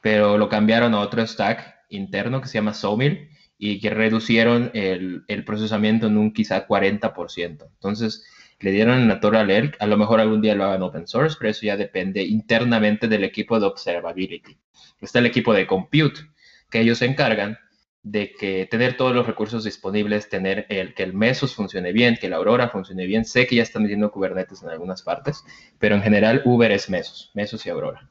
[0.03, 5.23] pero lo cambiaron a otro stack interno que se llama Sawmill y que reducieron el,
[5.47, 7.69] procesamiento en un quizá 40%.
[7.73, 8.25] Entonces,
[8.59, 11.51] le dieron el Natural Elk, a lo mejor algún día lo hagan open source, pero
[11.51, 14.59] eso ya depende internamente del equipo de observability.
[15.01, 16.23] Está el equipo de compute,
[16.69, 17.61] que ellos se encargan
[18.11, 22.29] de que tener todos los recursos disponibles, tener el, que el Mesos funcione bien, que
[22.29, 23.25] la Aurora funcione bien.
[23.25, 25.45] Sé que ya están metiendo Kubernetes en algunas partes,
[25.79, 28.09] pero en general Uber es Mesos, Mesos y Aurora.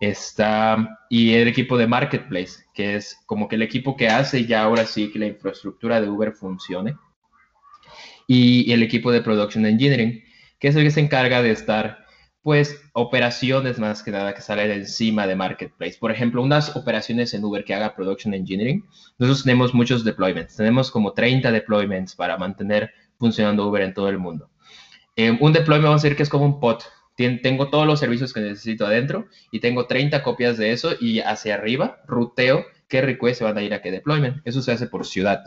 [0.00, 4.62] Está, y el equipo de Marketplace, que es como que el equipo que hace ya
[4.62, 6.96] ahora sí que la infraestructura de Uber funcione.
[8.26, 10.22] Y el equipo de Production Engineering,
[10.58, 12.07] que es el que se encarga de estar
[12.48, 15.98] pues operaciones más que nada que salen encima de Marketplace.
[16.00, 18.86] Por ejemplo, unas operaciones en Uber que haga Production Engineering.
[19.18, 20.56] Nosotros tenemos muchos deployments.
[20.56, 24.48] Tenemos como 30 deployments para mantener funcionando Uber en todo el mundo.
[25.14, 26.78] Eh, un deployment vamos a decir que es como un pod.
[27.16, 31.56] tengo todos los servicios que necesito adentro y tengo 30 copias de eso y hacia
[31.56, 34.40] arriba ruteo qué requests se van a ir a qué deployment.
[34.46, 35.44] Eso se hace por ciudad.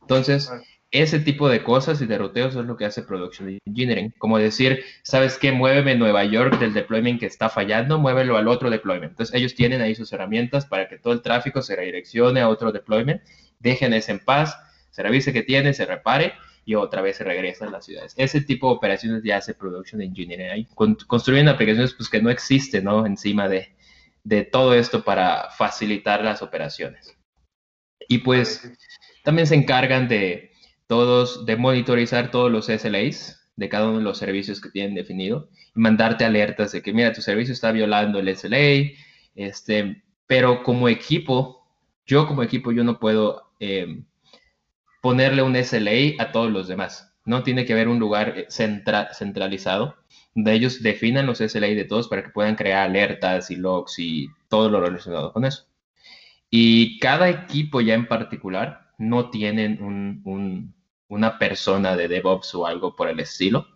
[0.00, 0.50] Entonces,
[0.94, 4.14] ese tipo de cosas y de roteos es lo que hace Production Engineering.
[4.16, 5.50] Como decir, ¿sabes qué?
[5.50, 9.10] Muéveme Nueva York del deployment que está fallando, muévelo al otro deployment.
[9.10, 12.70] Entonces, ellos tienen ahí sus herramientas para que todo el tráfico se redireccione a otro
[12.70, 13.22] deployment,
[13.58, 14.56] dejen ese en paz,
[14.90, 16.34] se revise que tiene, se repare
[16.64, 18.14] y otra vez se regresa a las ciudades.
[18.16, 20.68] Ese tipo de operaciones ya hace Production Engineering ahí.
[21.08, 23.04] construyen aplicaciones pues, que no existen, ¿no?
[23.04, 23.74] Encima de,
[24.22, 27.18] de todo esto para facilitar las operaciones.
[28.08, 28.70] Y pues
[29.24, 30.53] también se encargan de
[30.86, 35.48] todos, de monitorizar todos los SLAs de cada uno de los servicios que tienen definido
[35.74, 38.92] y mandarte alertas de que, mira, tu servicio está violando el SLA,
[39.34, 41.66] este, pero como equipo,
[42.06, 44.04] yo como equipo, yo no puedo em,
[45.00, 47.12] ponerle un SLA a todos los demás.
[47.24, 49.96] No tiene que haber un lugar eh, centralizado
[50.34, 54.28] donde ellos definan los SLA de todos para que puedan crear alertas y logs y
[54.48, 55.66] todo lo relacionado con eso.
[56.50, 60.74] Y cada equipo ya en particular no tienen un,
[61.08, 63.68] una persona de DevOps o algo por el estilo,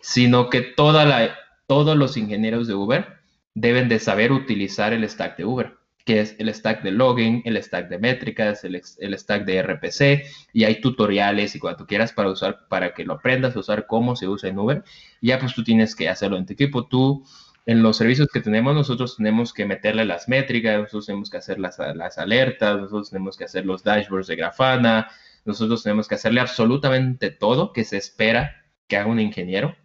[0.00, 3.06] sino que todos los ingenieros de Uber
[3.54, 7.62] deben de saber utilizar el stack de Uber, que es el stack de logging, el
[7.62, 8.82] stack de métricas, el,
[9.18, 13.54] stack de RPC, y hay tutoriales y cuando quieras para usar, para que lo aprendas
[13.54, 14.82] a usar cómo se usa en Uber,
[15.20, 17.24] ya pues tú tienes que hacerlo en tu equipo, tú
[17.64, 21.58] en los servicios que tenemos, nosotros tenemos que meterle las métricas, nosotros tenemos que hacer
[21.58, 25.08] las, las, alertas, nosotros tenemos que hacer los dashboards de Grafana,
[25.44, 29.76] nosotros tenemos que hacerle absolutamente todo que se espera que haga un ingeniero,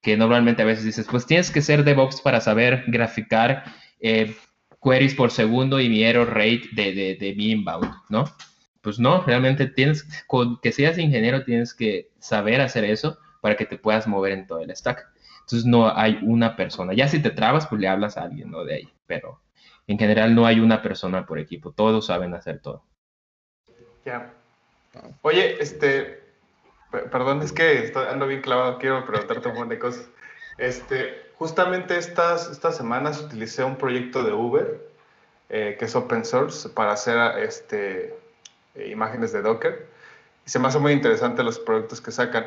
[0.00, 3.64] que normalmente a veces dices, pues tienes que ser DevOps para saber graficar
[4.00, 4.34] eh,
[4.82, 8.24] queries por segundo y mi error rate de, de, de mi inbound, ¿no?
[8.80, 13.66] Pues no, realmente tienes, con que seas ingeniero, tienes que saber hacer eso para que
[13.66, 15.06] te puedas mover en todo el stack.
[15.48, 16.92] Entonces no hay una persona.
[16.92, 18.64] Ya si te trabas, pues le hablas a alguien, ¿no?
[18.64, 18.92] De ahí.
[19.06, 19.40] Pero
[19.86, 21.72] en general no hay una persona por equipo.
[21.72, 22.84] Todos saben hacer todo.
[24.04, 24.30] Ya.
[25.22, 26.22] Oye, este,
[26.90, 28.76] perdón, es que ando bien clavado.
[28.76, 30.06] Quiero preguntarte un montón de cosas.
[30.58, 34.86] Este, justamente estas, estas semanas utilicé un proyecto de Uber,
[35.48, 38.14] eh, que es open source, para hacer este,
[38.86, 39.86] imágenes de Docker.
[40.44, 42.44] Y se me hace muy interesante los proyectos que sacan.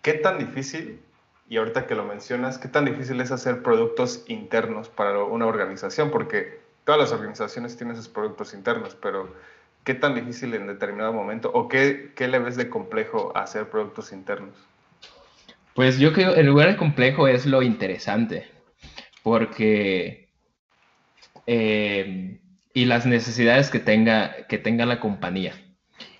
[0.00, 1.02] ¿Qué tan difícil
[1.48, 6.10] y ahorita que lo mencionas, ¿qué tan difícil es hacer productos internos para una organización?
[6.10, 9.34] Porque todas las organizaciones tienen sus productos internos, pero
[9.84, 14.12] ¿qué tan difícil en determinado momento o qué, qué le ves de complejo hacer productos
[14.12, 14.54] internos?
[15.74, 18.50] Pues yo creo que el lugar de complejo es lo interesante,
[19.22, 20.28] porque
[21.46, 22.40] eh,
[22.74, 25.54] y las necesidades que tenga, que tenga la compañía.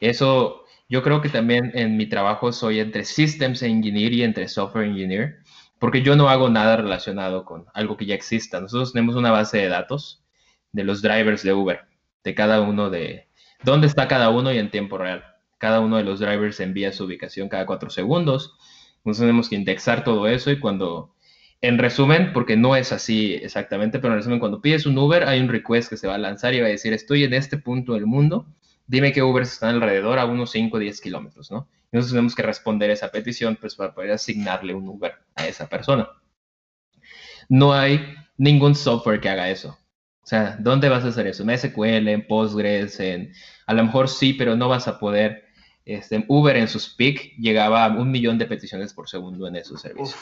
[0.01, 4.87] Eso yo creo que también en mi trabajo soy entre Systems Engineer y entre Software
[4.87, 5.39] Engineer,
[5.79, 8.61] porque yo no hago nada relacionado con algo que ya exista.
[8.61, 10.25] Nosotros tenemos una base de datos
[10.73, 11.81] de los drivers de Uber,
[12.25, 13.29] de cada uno de
[13.65, 15.25] dónde está cada uno y en tiempo real.
[15.59, 18.57] Cada uno de los drivers envía su ubicación cada cuatro segundos.
[18.99, 21.15] Entonces tenemos que indexar todo eso y cuando,
[21.61, 25.41] en resumen, porque no es así exactamente, pero en resumen, cuando pides un Uber, hay
[25.41, 27.95] un request que se va a lanzar y va a decir, estoy en este punto
[27.95, 28.47] del mundo
[28.89, 31.69] dime que Uber está alrededor a unos 5 o 10 kilómetros, ¿no?
[31.93, 36.09] Entonces tenemos que responder esa petición pues, para poder asignarle un Uber a esa persona.
[37.49, 39.79] No hay ningún software que haga eso.
[40.23, 41.43] O sea, ¿dónde vas a hacer eso?
[41.43, 43.01] ¿En SQL, en Postgres?
[43.01, 43.33] En...
[43.67, 45.45] A lo mejor sí, pero no vas a poder.
[45.87, 49.81] Este, Uber en sus peak llegaba a un millón de peticiones por segundo en esos
[49.81, 50.21] servicios.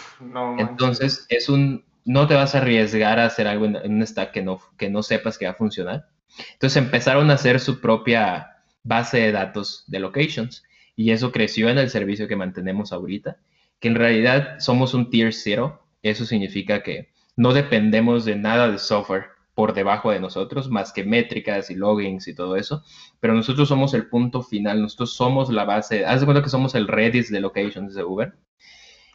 [0.58, 4.42] Entonces, es un, no te vas a arriesgar a hacer algo en, un stack que
[4.42, 6.06] no, que no sepas que va a funcionar.
[6.52, 8.55] Entonces empezaron a hacer su propia
[8.86, 10.62] base de datos de locations
[10.94, 13.36] y eso creció en el servicio que mantenemos ahorita,
[13.80, 15.82] que en realidad somos un tier zero.
[16.02, 21.04] Eso significa que no dependemos de nada de software por debajo de nosotros, más que
[21.04, 22.84] métricas y logins y todo eso,
[23.20, 26.74] pero nosotros somos el punto final, nosotros somos la base, haz de cuenta que somos
[26.74, 28.34] el Redis de locations de Uber,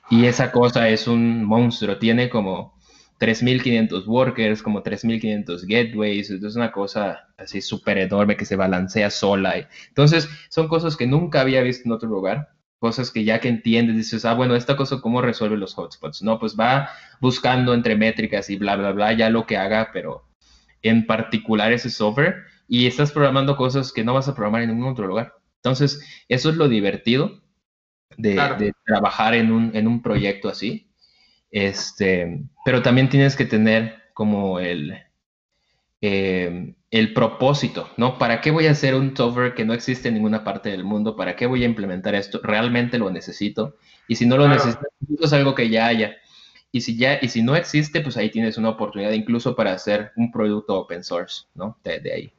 [0.10, 2.76] y esa cosa es un monstruo, tiene como
[3.22, 9.70] 3.500 workers, como 3.500 gateways, es una cosa así súper enorme que se balancea sola.
[9.90, 12.50] Entonces, son cosas que nunca había visto en otro lugar
[12.82, 16.24] cosas que ya que entiendes, dices, ah, bueno, esta cosa, ¿cómo resuelve los hotspots?
[16.24, 20.28] No, pues va buscando entre métricas y bla, bla, bla, ya lo que haga, pero
[20.82, 24.92] en particular ese software, y estás programando cosas que no vas a programar en ningún
[24.92, 25.36] otro lugar.
[25.58, 27.44] Entonces, eso es lo divertido
[28.18, 30.91] de, trabajar en un, en un proyecto así.
[31.52, 34.98] Este, pero también tienes que tener como el,
[36.02, 38.18] eh, el propósito, ¿no?
[38.18, 41.16] ¿Para qué voy a hacer un software que no existe en ninguna parte del mundo?
[41.16, 42.40] ¿Para qué voy a implementar esto?
[42.44, 43.78] ¿Realmente lo necesito?
[44.08, 44.88] Y si no lo necesito,
[45.22, 46.18] es algo que ya haya.
[46.72, 50.12] Y si ya, y si no existe, pues ahí tienes una oportunidad incluso para hacer
[50.16, 51.78] un producto open source, ¿no?
[51.84, 52.34] De, ahí.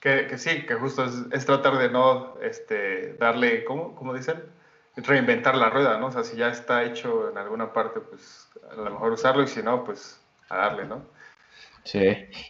[0.00, 4.36] Que, sí, que justo es, tratar de no este, darle, ¿cómo, ¿cómo dicen?
[4.96, 6.06] Reinventar la rueda, ¿no?
[6.06, 9.46] O sea, si ya está hecho en alguna parte, pues a lo mejor usarlo y
[9.46, 11.02] si no, pues a darle, ¿no?
[11.84, 12.00] Sí,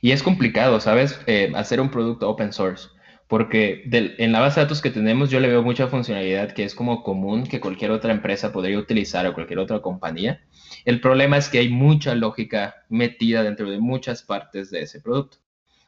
[0.00, 1.20] y es complicado, ¿sabes?
[1.26, 2.88] Eh, hacer un producto open source,
[3.28, 6.74] porque en la base de datos que tenemos yo le veo mucha funcionalidad que es
[6.74, 10.40] como común que cualquier otra empresa podría utilizar o cualquier otra compañía.
[10.84, 15.38] El problema es que hay mucha lógica metida dentro de muchas partes de ese producto.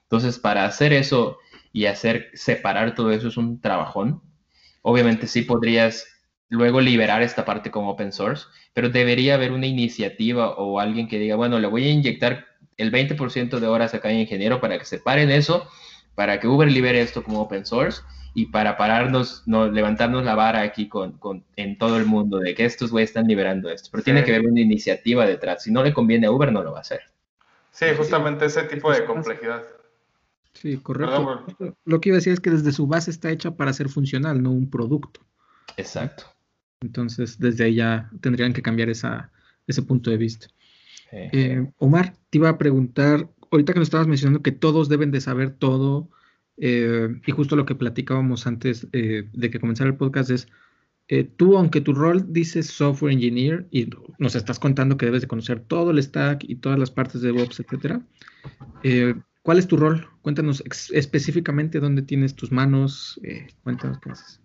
[0.02, 1.38] Entonces, para hacer eso
[1.72, 4.22] y hacer separar todo eso es un trabajón.
[4.82, 6.06] Obviamente sí podrías
[6.48, 11.18] luego liberar esta parte como open source, pero debería haber una iniciativa o alguien que
[11.18, 12.46] diga, bueno, le voy a inyectar
[12.76, 15.68] el 20% de horas acá en ingeniero para que separen eso,
[16.14, 18.02] para que Uber libere esto como open source
[18.34, 21.18] y para pararnos, no, levantarnos la vara aquí con,
[21.56, 23.88] en todo el mundo de que estos güeyes están liberando esto.
[23.90, 25.64] Pero tiene que haber una iniciativa detrás.
[25.64, 27.00] Si no le conviene a Uber, no lo va a hacer.
[27.72, 29.64] Sí, justamente ese tipo de complejidad.
[30.52, 31.46] Sí, correcto.
[31.84, 34.42] Lo que iba a decir es que desde su base está hecha para ser funcional,
[34.42, 35.20] no un producto.
[35.76, 36.24] Exacto.
[36.80, 39.30] Entonces, desde ahí ya tendrían que cambiar esa,
[39.66, 40.48] ese punto de vista.
[41.12, 45.20] Eh, Omar, te iba a preguntar, ahorita que nos estabas mencionando que todos deben de
[45.20, 46.10] saber todo,
[46.56, 50.48] eh, y justo lo que platicábamos antes eh, de que comenzara el podcast es,
[51.36, 55.60] tú, aunque tu rol dice software engineer y nos estás contando que debes de conocer
[55.60, 58.02] todo el stack y todas las partes de DevOps, etcétera,
[59.40, 60.06] ¿cuál es tu rol?
[60.20, 60.62] Cuéntanos
[60.92, 63.18] específicamente dónde tienes tus manos,
[63.62, 64.42] cuéntanos qué haces.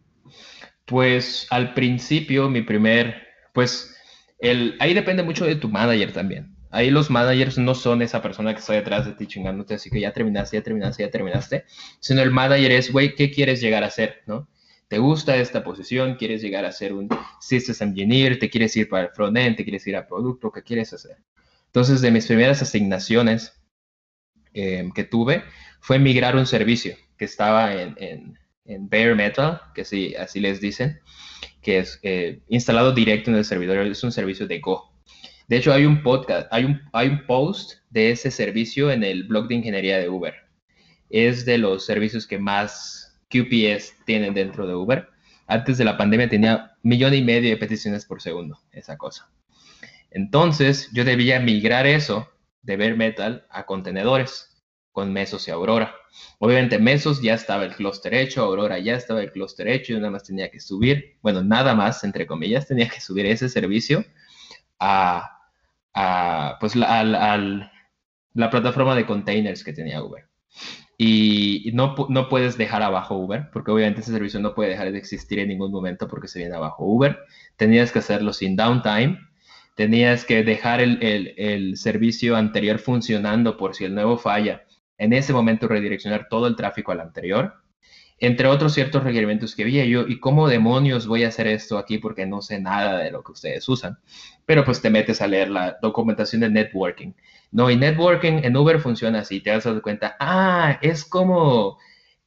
[0.86, 3.96] Pues al principio, mi primer, pues
[4.40, 6.56] el, ahí depende mucho de tu manager también.
[6.70, 10.00] Ahí los managers no son esa persona que está detrás de ti chingándote, así que
[10.00, 11.66] ya terminaste, ya terminaste, ya terminaste,
[12.00, 14.24] sino el manager es, güey, ¿qué quieres llegar a ser?
[14.26, 14.50] ¿No?
[14.88, 16.16] ¿Te gusta esta posición?
[16.16, 17.10] ¿Quieres llegar a ser un
[17.40, 18.38] Systems Engineer?
[18.38, 19.56] ¿Te quieres ir para el frontend?
[19.56, 20.52] ¿Te quieres ir a producto?
[20.52, 21.18] ¿Qué quieres hacer?
[21.68, 23.60] Entonces, de mis primeras asignaciones
[24.54, 25.44] em, que tuve
[25.80, 31.00] fue migrar un servicio que estaba en, en, Bare Metal, que sí, así les dicen,
[31.62, 34.94] que es eh, instalado directo en el servidor, es un servicio de Go.
[35.48, 39.26] De hecho, hay un podcast, hay un, hay un post de ese servicio en el
[39.26, 40.34] blog de ingeniería de Uber.
[41.10, 45.10] Es de los servicios que más QPS tienen dentro de Uber.
[45.48, 49.30] Antes de la pandemia tenía millón y medio de peticiones por segundo, esa cosa.
[50.12, 52.30] Entonces, yo debía migrar eso
[52.62, 54.53] de Bare Metal a contenedores
[54.94, 55.94] con Mesos y Aurora.
[56.40, 60.12] Obviamente Mesos ya estaba el clúster hecho, Aurora ya estaba el clúster hecho, y nada
[60.12, 64.06] más tenía que subir, bueno, nada más, entre comillas, tenía que subir ese servicio
[64.80, 65.40] a,
[65.94, 67.04] a pues la,
[68.34, 70.26] la plataforma de containers que tenía Uber.
[70.98, 74.98] Y no, no puedes dejar abajo Uber, porque obviamente ese servicio no puede dejar de
[75.00, 77.20] existir en ningún momento porque se viene abajo Uber.
[77.58, 79.20] Tenías que hacerlo sin downtime.
[79.76, 84.64] Tenías que dejar el, el servicio anterior funcionando por si el nuevo falla.
[84.98, 87.64] En ese momento redireccionar todo el tráfico al anterior
[88.20, 91.98] entre otros ciertos requerimientos que vi yo, ¿y cómo demonios voy a hacer esto aquí?
[91.98, 94.00] Porque no sé nada de lo que ustedes usan.
[94.46, 97.12] Pero pues te metes a leer la documentación de networking.
[97.52, 101.78] No, y networking en Uber funciona así, te das cuenta, ah, es como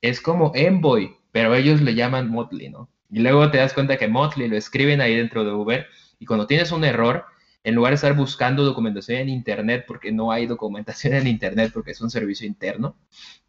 [0.03, 2.91] es como Envoy, pero ellos le llaman Motley, ¿no?
[3.11, 5.87] Y luego te das cuenta que Motley lo escriben ahí dentro de Uber
[6.19, 7.25] y cuando tienes un error,
[7.67, 11.91] en lugar de estar buscando documentación en Internet, porque no hay documentación en Internet porque
[11.91, 12.97] es un servicio interno,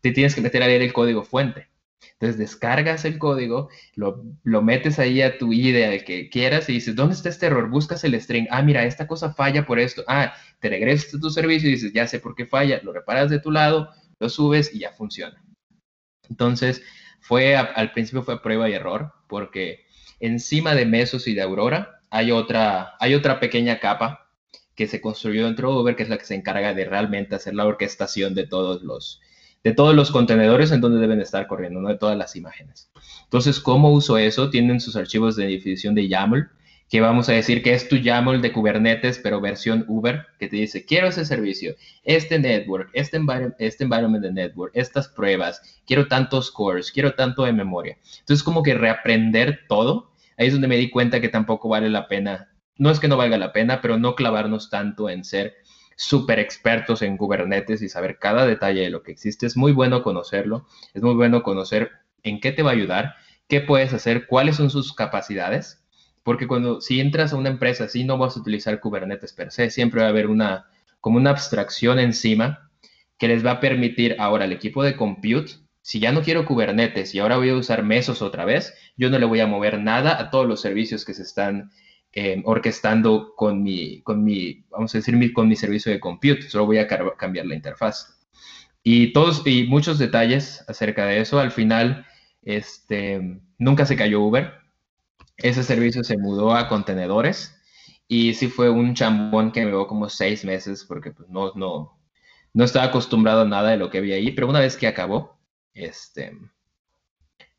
[0.02, 1.68] te tienes que meter a leer el código fuente.
[2.14, 6.74] Entonces descargas el código, lo, lo metes ahí a tu IDE, al que quieras, y
[6.74, 7.70] dices, ¿dónde está este error?
[7.70, 8.48] Buscas el string.
[8.50, 10.04] Ah, mira, esta cosa falla por esto.
[10.08, 12.82] Ah, te regresas a tu servicio y dices, ya sé por qué falla.
[12.84, 15.44] Lo reparas de tu lado, lo subes y ya funciona.
[16.28, 16.82] Entonces,
[17.20, 19.86] fue al principio fue prueba y error, porque
[20.20, 24.28] encima de Mesos y de Aurora hay otra, hay otra pequeña capa
[24.76, 27.56] que se construyó dentro de Uber, que es la que se encarga de realmente hacer
[27.56, 29.22] la orquestación de todos los,
[29.64, 32.90] de todos los contenedores en donde deben estar corriendo, de todas las imágenes.
[33.24, 34.50] Entonces, ¿cómo uso eso?
[34.50, 36.50] Tienen sus archivos de definición de YAML,
[36.90, 40.56] que vamos a decir que es tu YAML de Kubernetes, pero versión Uber, que te
[40.56, 43.20] dice, quiero ese servicio, este network, este,
[43.60, 47.98] este environment de network, estas pruebas, quiero tantos cores, quiero tanto de memoria.
[48.20, 52.08] Entonces, como que reaprender todo, ahí es donde me di cuenta que tampoco vale la
[52.08, 55.56] pena, no es que no valga la pena, pero no clavarnos tanto en ser
[55.96, 59.48] súper expertos en Kubernetes y saber cada detalle de lo que existe.
[59.48, 61.92] Es muy bueno conocerlo, es muy bueno conocer
[62.24, 63.16] en qué te va a ayudar,
[63.48, 65.84] qué puedes hacer, cuáles son sus capacidades,
[66.24, 69.70] porque cuando si entras a una empresa así no vas a utilizar Kubernetes per se,
[69.70, 70.68] siempre va a haber una
[71.02, 72.70] como una abstracción encima
[73.18, 75.54] que les va a permitir ahora al equipo de compute,
[75.88, 79.20] si ya no quiero Kubernetes y ahora voy a usar Mesos otra vez, yo no
[79.20, 81.72] le voy a mover nada a todos los servicios que se están
[82.12, 86.50] eh, orquestando con mi, con mi, vamos a decir, con mi servicio de compute.
[86.50, 88.20] Solo voy a cambiar la interfaz.
[88.84, 91.40] Y todos y muchos detalles acerca de eso.
[91.40, 92.06] Al final,
[92.42, 94.56] este, nunca se cayó Uber.
[95.38, 97.56] Ese servicio se mudó a contenedores
[98.10, 101.98] y sí fue un chambón que me llevó como seis meses porque pues, no, no,
[102.54, 104.32] no estaba acostumbrado a nada de lo que había ahí.
[104.32, 105.37] Pero una vez que acabó,
[105.78, 106.38] este,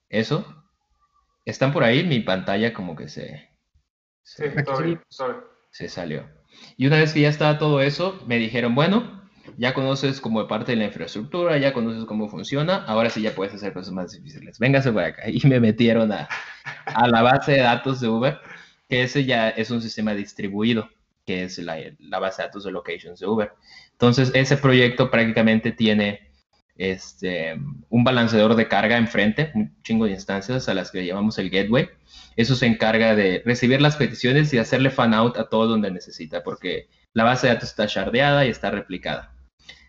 [0.08, 0.64] eso,
[1.44, 3.48] están por ahí, mi pantalla como que se,
[4.28, 4.44] Sí,
[5.70, 6.28] Se salió.
[6.76, 9.22] Y una vez que ya estaba todo eso, me dijeron, bueno,
[9.56, 13.54] ya conoces como parte de la infraestructura, ya conoces cómo funciona, ahora sí ya puedes
[13.54, 14.58] hacer cosas más difíciles.
[14.58, 15.22] Véngase por acá.
[15.28, 16.28] Y me metieron a,
[16.84, 18.38] a la base de datos de Uber,
[18.88, 20.90] que ese ya es un sistema distribuido,
[21.24, 23.52] que es la, la base de datos de locations de Uber.
[23.92, 26.27] Entonces, ese proyecto prácticamente tiene
[26.78, 27.58] este,
[27.90, 31.90] un balanceador de carga enfrente, un chingo de instancias a las que llamamos el gateway
[32.38, 36.44] eso se encarga de recibir las peticiones y hacerle fan out a todo donde necesita,
[36.44, 39.34] porque la base de datos está shardeada y está replicada.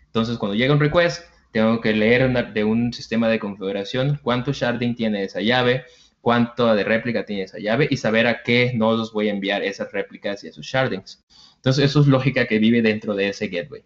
[0.06, 1.22] Entonces, cuando llega un request,
[1.52, 5.84] tengo que leer de un sistema de configuración cuánto sharding tiene esa llave,
[6.20, 9.92] cuánto de réplica tiene esa llave y saber a qué nodos voy a enviar esas
[9.92, 11.22] réplicas y esos shardings.
[11.54, 13.84] Entonces, eso es lógica que vive dentro de ese gateway.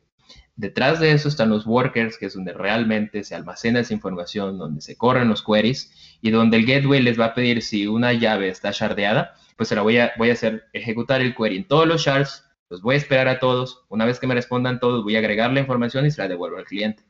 [0.56, 4.80] Detrás de eso están los workers, que es donde realmente se almacena esa información, donde
[4.80, 8.48] se corren los queries y donde el gateway les va a pedir si una llave
[8.48, 11.88] está shardeada, pues se la voy a, voy a hacer ejecutar el query en todos
[11.88, 15.16] los shards, los voy a esperar a todos, una vez que me respondan todos, voy
[15.16, 17.02] a agregar la información y se la devuelvo al cliente.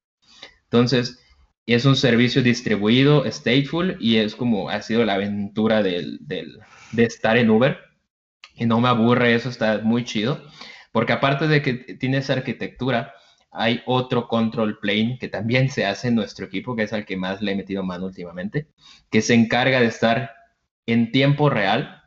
[0.64, 1.20] Entonces,
[1.66, 6.60] es un servicio distribuido, stateful, y es como ha sido la aventura del, del,
[6.92, 7.78] de estar en Uber.
[8.56, 10.42] Y no me aburre, eso está muy chido,
[10.92, 13.14] porque aparte de que tiene esa arquitectura,
[13.54, 17.16] hay otro control plane que también se hace en nuestro equipo, que es al que
[17.16, 18.68] más le he metido mano últimamente,
[19.10, 20.32] que se encarga de estar
[20.86, 22.02] en tiempo real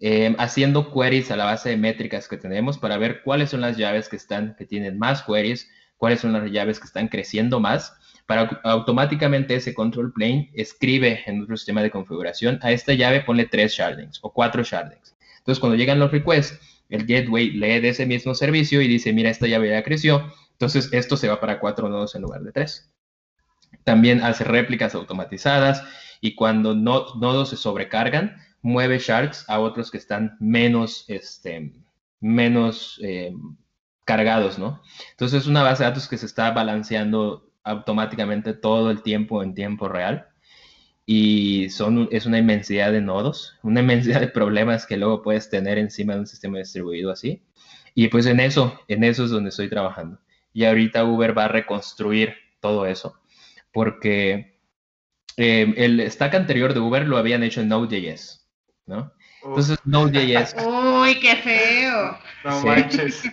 [0.00, 3.76] eh, haciendo queries a la base de métricas que tenemos para ver cuáles son las
[3.76, 7.94] llaves que están, que tienen más queries, cuáles son las llaves que están creciendo más,
[8.26, 13.46] para automáticamente ese control plane escribe en nuestro sistema de configuración a esta llave ponle
[13.46, 15.14] tres shardings o cuatro shardings.
[15.38, 16.58] Entonces, cuando llegan los requests,
[16.88, 20.92] el gateway lee de ese mismo servicio y dice, mira, esta llave ya creció, entonces,
[20.92, 22.90] esto se va para cuatro nodos en lugar de tres.
[23.84, 25.82] También hace réplicas automatizadas
[26.20, 31.72] y cuando nodos se sobrecargan, mueve shards a otros que están menos, este,
[32.20, 33.34] menos eh,
[34.04, 34.82] cargados, ¿no?
[35.10, 39.54] Entonces, es una base de datos que se está balanceando automáticamente todo el tiempo en
[39.54, 40.28] tiempo real
[41.06, 45.78] y son, es una inmensidad de nodos, una inmensidad de problemas que luego puedes tener
[45.78, 47.42] encima de un sistema distribuido así.
[47.94, 50.18] Y pues en eso, en eso es donde estoy trabajando
[50.52, 53.18] y ahorita Uber va a reconstruir todo eso,
[53.72, 54.58] porque
[55.36, 58.46] eh, el stack anterior de Uber lo habían hecho en Node.js,
[58.86, 59.12] ¿no?
[59.44, 60.56] Entonces Node.js...
[60.66, 62.18] ¡Uy, qué feo!
[62.44, 63.24] No manches.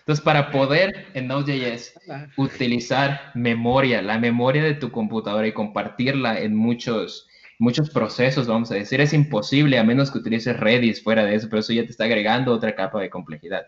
[0.00, 1.92] Entonces, para poder en Node.js
[2.36, 8.76] utilizar memoria, la memoria de tu computadora y compartirla en muchos, muchos procesos, vamos a
[8.76, 11.90] decir, es imposible a menos que utilices Redis fuera de eso, pero eso ya te
[11.90, 13.66] está agregando otra capa de complejidad.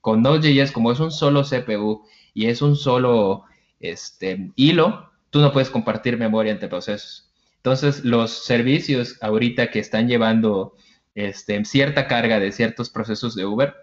[0.00, 3.44] Con Node.js, como es un solo CPU y es un solo
[3.80, 7.30] este, hilo, tú no puedes compartir memoria entre procesos.
[7.56, 10.74] Entonces, los servicios ahorita que están llevando
[11.14, 13.74] este, cierta carga de ciertos procesos de Uber,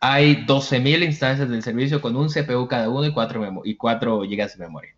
[0.00, 4.36] hay 12.000 instancias del servicio con un CPU cada uno y 4, y 4 GB
[4.36, 4.96] de memoria.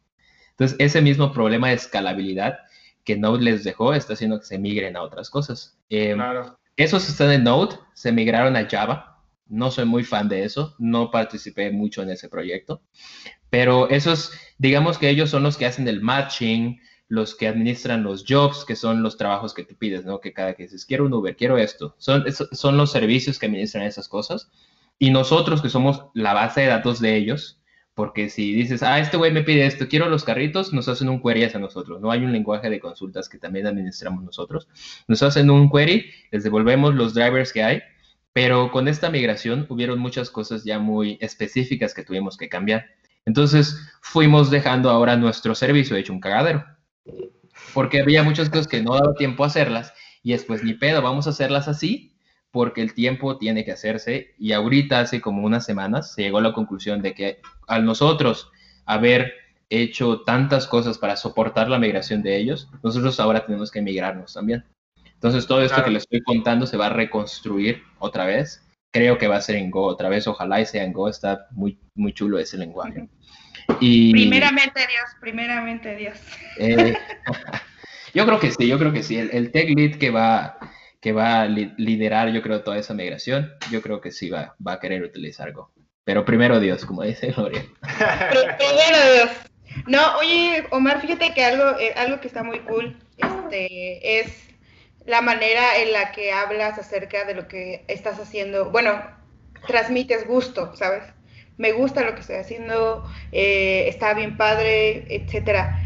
[0.50, 2.58] Entonces, ese mismo problema de escalabilidad
[3.04, 5.78] que Node les dejó está haciendo que se migren a otras cosas.
[5.90, 6.16] Eh,
[6.76, 9.13] Esos están en Node, se migraron a Java.
[9.46, 12.82] No soy muy fan de eso, no participé mucho en ese proyecto,
[13.50, 18.24] pero esos, digamos que ellos son los que hacen el matching, los que administran los
[18.26, 20.20] jobs, que son los trabajos que tú pides, ¿no?
[20.20, 21.94] Que cada que dices, quiero un Uber, quiero esto.
[21.98, 24.50] Son, son los servicios que administran esas cosas.
[24.98, 27.60] Y nosotros, que somos la base de datos de ellos,
[27.94, 31.22] porque si dices, ah, este güey me pide esto, quiero los carritos, nos hacen un
[31.22, 32.00] query hacia nosotros.
[32.00, 34.68] No hay un lenguaje de consultas que también administramos nosotros.
[35.06, 37.82] Nos hacen un query, les devolvemos los drivers que hay,
[38.34, 42.84] pero con esta migración hubieron muchas cosas ya muy específicas que tuvimos que cambiar.
[43.24, 46.64] Entonces fuimos dejando ahora nuestro servicio hecho un cagadero
[47.72, 51.26] porque había muchas cosas que no daba tiempo a hacerlas y después ni pedo, vamos
[51.26, 52.16] a hacerlas así
[52.50, 56.42] porque el tiempo tiene que hacerse y ahorita hace como unas semanas se llegó a
[56.42, 58.50] la conclusión de que al nosotros
[58.84, 59.32] haber
[59.70, 64.64] hecho tantas cosas para soportar la migración de ellos, nosotros ahora tenemos que migrarnos también.
[65.24, 68.62] Entonces todo esto que les estoy contando se va a reconstruir otra vez.
[68.92, 71.46] Creo que va a ser en Go otra vez, ojalá y sea en Go, está
[71.52, 73.08] muy, muy chulo ese lenguaje.
[73.80, 76.18] Y, primeramente Dios, primeramente Dios.
[76.58, 76.94] Eh,
[78.14, 79.16] yo creo que sí, yo creo que sí.
[79.16, 80.58] El, tech lead que va,
[81.00, 84.74] que va a liderar, yo creo, toda esa migración, yo creo que sí va, va
[84.74, 85.72] a querer utilizar Go.
[86.04, 87.64] Pero primero Dios, como dice Gloria.
[88.58, 89.30] primero Dios.
[89.86, 94.53] No, oye, Omar, fíjate que algo, eh, algo que está muy cool este, es
[95.06, 98.70] la manera en la que hablas acerca de lo que estás haciendo.
[98.70, 99.02] Bueno,
[99.66, 101.02] transmites gusto, ¿sabes?
[101.56, 105.80] me gusta lo que estoy haciendo, eh, está bien padre, etcétera.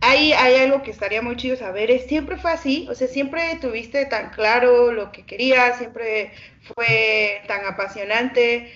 [0.00, 3.56] Hay, hay algo que estaría muy chido saber, es, siempre fue así, o sea, siempre
[3.60, 6.32] tuviste tan claro lo que querías, siempre
[6.74, 8.72] fue tan apasionante,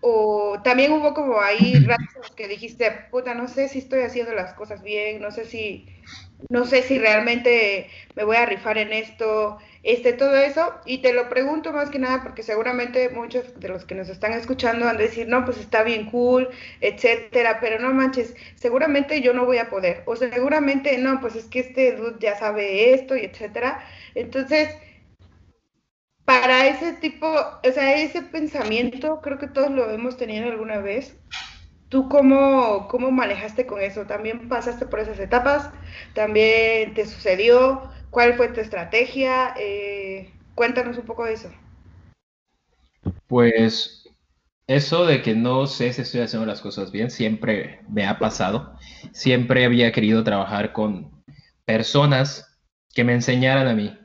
[0.00, 4.54] o también hubo como ahí ratos que dijiste, puta, no sé si estoy haciendo las
[4.54, 5.86] cosas bien, no sé si,
[6.48, 11.12] no sé si realmente me voy a rifar en esto, este, todo eso, y te
[11.12, 14.96] lo pregunto más que nada porque seguramente muchos de los que nos están escuchando van
[14.96, 16.48] a decir, no, pues está bien cool,
[16.80, 21.46] etcétera, pero no manches, seguramente yo no voy a poder, o seguramente, no, pues es
[21.46, 23.84] que este dude ya sabe esto, y etcétera.
[24.14, 24.68] Entonces,
[26.24, 31.16] para ese tipo, o sea, ese pensamiento, creo que todos lo hemos tenido alguna vez.
[31.92, 34.06] ¿Tú cómo, cómo manejaste con eso?
[34.06, 35.68] ¿También pasaste por esas etapas?
[36.14, 37.82] ¿También te sucedió?
[38.08, 39.52] ¿Cuál fue tu estrategia?
[39.58, 41.50] Eh, cuéntanos un poco de eso.
[43.26, 44.08] Pues
[44.66, 48.74] eso de que no sé si estoy haciendo las cosas bien, siempre me ha pasado.
[49.12, 51.22] Siempre había querido trabajar con
[51.66, 52.58] personas
[52.94, 53.98] que me enseñaran a mí.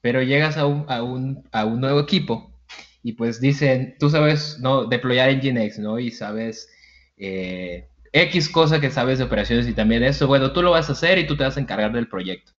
[0.00, 2.58] Pero llegas a un, a un, a un nuevo equipo
[3.02, 5.98] y pues dicen, tú sabes, no, deployar Nginx, ¿no?
[5.98, 6.70] Y sabes
[7.18, 10.92] eh, X cosa que sabes de operaciones y también eso, bueno, tú lo vas a
[10.92, 12.52] hacer y tú te vas a encargar del proyecto.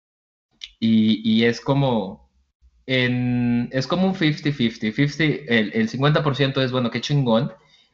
[0.79, 2.29] Y, es como,
[2.85, 5.45] es como un 50-50.
[5.47, 7.51] el, el 50% es, bueno, qué chingón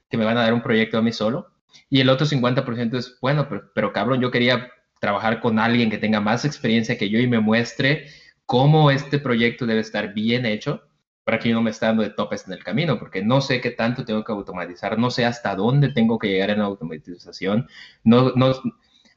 [0.09, 1.47] que me van a dar un proyecto a mí solo.
[1.89, 5.97] Y el otro 50% es, bueno, pero, pero cabrón, yo quería trabajar con alguien que
[5.97, 8.07] tenga más experiencia que yo y me muestre
[8.45, 10.83] cómo este proyecto debe estar bien hecho
[11.25, 13.59] para que yo no me esté dando de topes en el camino, porque no sé
[13.59, 17.67] qué tanto tengo que automatizar, no sé hasta dónde tengo que llegar en la automatización,
[18.03, 18.53] no, no,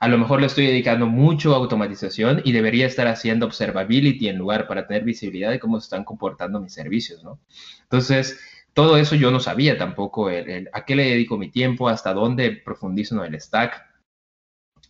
[0.01, 4.39] a lo mejor le estoy dedicando mucho a automatización y debería estar haciendo observability en
[4.39, 7.41] lugar para tener visibilidad de cómo se están comportando mis servicios, ¿no?
[7.83, 8.41] Entonces,
[8.73, 13.23] todo eso yo no sabía tampoco, a qué le dedico mi tiempo, hasta dónde profundizo
[13.23, 13.85] en el stack.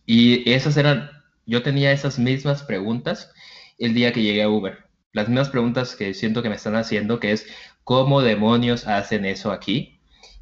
[0.05, 1.09] Y esas eran,
[1.45, 3.33] yo tenía esas mismas preguntas
[3.77, 4.88] el día que llegué a Uber.
[5.13, 7.47] Las mismas preguntas que siento que me están haciendo, que es,
[7.83, 9.99] ¿cómo demonios hacen eso aquí?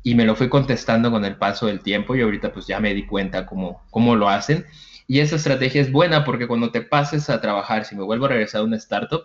[0.07, 2.93] y me lo fui contestando con el paso del tiempo y ahorita pues ya me
[2.93, 4.65] di cuenta cómo, cómo lo hacen.
[5.05, 8.29] Y esa estrategia es buena porque cuando te pases a trabajar, si me vuelvo a
[8.29, 9.23] regresar a una startup,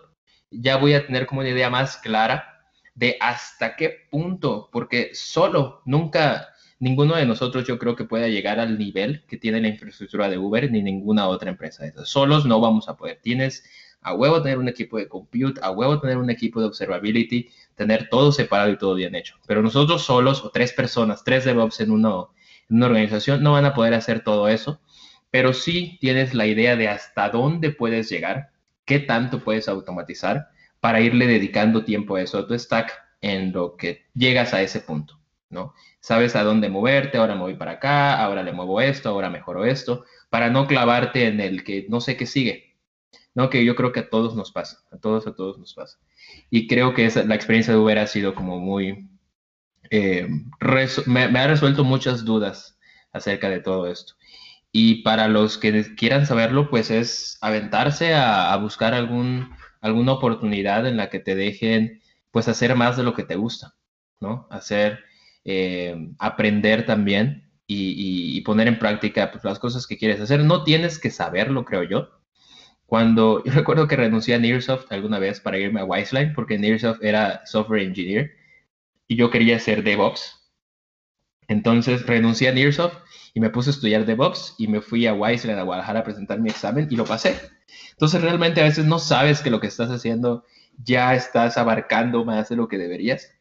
[0.51, 5.81] ya voy a tener como una idea más clara de hasta qué punto, porque solo,
[5.85, 10.27] nunca, ninguno de nosotros yo creo que pueda llegar al nivel que tiene la infraestructura
[10.27, 11.85] de Uber ni ninguna otra empresa.
[12.03, 13.19] Solos no vamos a poder.
[13.21, 13.63] Tienes
[14.03, 18.09] a huevo tener un equipo de compute, a huevo tener un equipo de observability, tener
[18.09, 19.35] todo separado y todo bien hecho.
[19.47, 22.33] Pero nosotros solos o tres personas, tres DevOps en, uno,
[22.69, 24.79] en una organización no van a poder hacer todo eso,
[25.31, 28.51] pero sí tienes la idea de hasta dónde puedes llegar,
[28.85, 30.49] qué tanto puedes automatizar
[30.79, 32.91] para irle dedicando tiempo a eso a tu stack
[33.21, 35.19] en lo que llegas a ese punto.
[35.49, 35.73] ¿no?
[35.99, 39.63] Sabes a dónde moverte, ahora me voy para acá, ahora le muevo esto, ahora mejoro
[39.63, 42.72] esto, para no clavarte en el que no sé qué sigue,
[43.35, 43.49] ¿no?
[43.49, 45.97] Que yo creo que a todos nos pasa, a todos, a todos nos pasa.
[46.49, 49.09] Y creo que esa, la experiencia de Uber ha sido como muy,
[49.89, 50.27] eh,
[51.05, 52.77] me, ha resuelto muchas dudas
[53.11, 54.13] acerca de todo esto.
[54.71, 60.97] Y para los que quieran saberlo, pues es aventarse a, buscar algún, alguna oportunidad en
[60.97, 63.75] la que te dejen, pues hacer más de lo que te gusta,
[64.19, 64.47] ¿no?
[64.49, 64.99] Hacer,
[65.45, 70.43] eh, aprender también y, poner en práctica pues, las cosas que quieres hacer.
[70.43, 72.22] No tienes que saberlo, creo yo.
[72.93, 77.03] Cuando yo recuerdo que renuncié a Nearsoft alguna vez para irme a Wiseline, porque Nearsoft
[77.03, 78.35] era software engineer
[79.07, 80.51] y yo quería ser DevOps.
[81.47, 82.99] Entonces renuncié a Nearsoft
[83.33, 86.39] y me puse a estudiar DevOps y me fui a Wiseline, a Guadalajara, a presentar
[86.39, 87.35] mi examen y lo pasé.
[87.93, 90.45] Entonces realmente a veces no sabes que lo que estás haciendo
[90.83, 93.31] ya estás abarcando más de lo que deberías.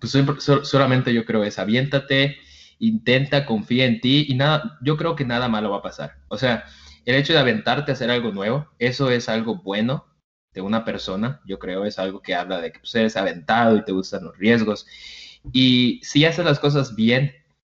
[0.00, 0.18] Pues
[0.64, 2.38] solamente yo creo es aviéntate,
[2.80, 6.16] intenta, confía en ti y nada, yo creo que nada malo va a pasar.
[6.26, 6.64] O sea,
[7.04, 10.06] el hecho de aventarte a hacer algo nuevo, eso es algo bueno
[10.52, 13.84] de una persona, yo creo, es algo que habla de que pues, eres aventado y
[13.84, 14.86] te gustan los riesgos.
[15.52, 17.32] Y si haces las cosas bien,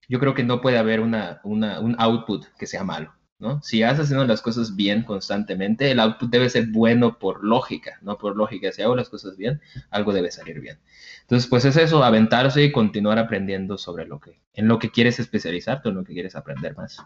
[0.09, 3.15] yo creo que no puede haber una, un output que sea malo.
[3.41, 3.63] ¿no?
[3.63, 8.19] Si haces haciendo las cosas bien constantemente, el output debe ser bueno por lógica, no
[8.19, 8.71] por lógica.
[8.71, 9.61] Si hago las cosas bien,
[9.91, 10.79] algo debe salir bien.
[11.23, 15.19] Entonces, pues es eso, aventarse y continuar aprendiendo sobre lo que, en lo que quieres
[15.19, 16.99] especializarte o en lo que quieres aprender más.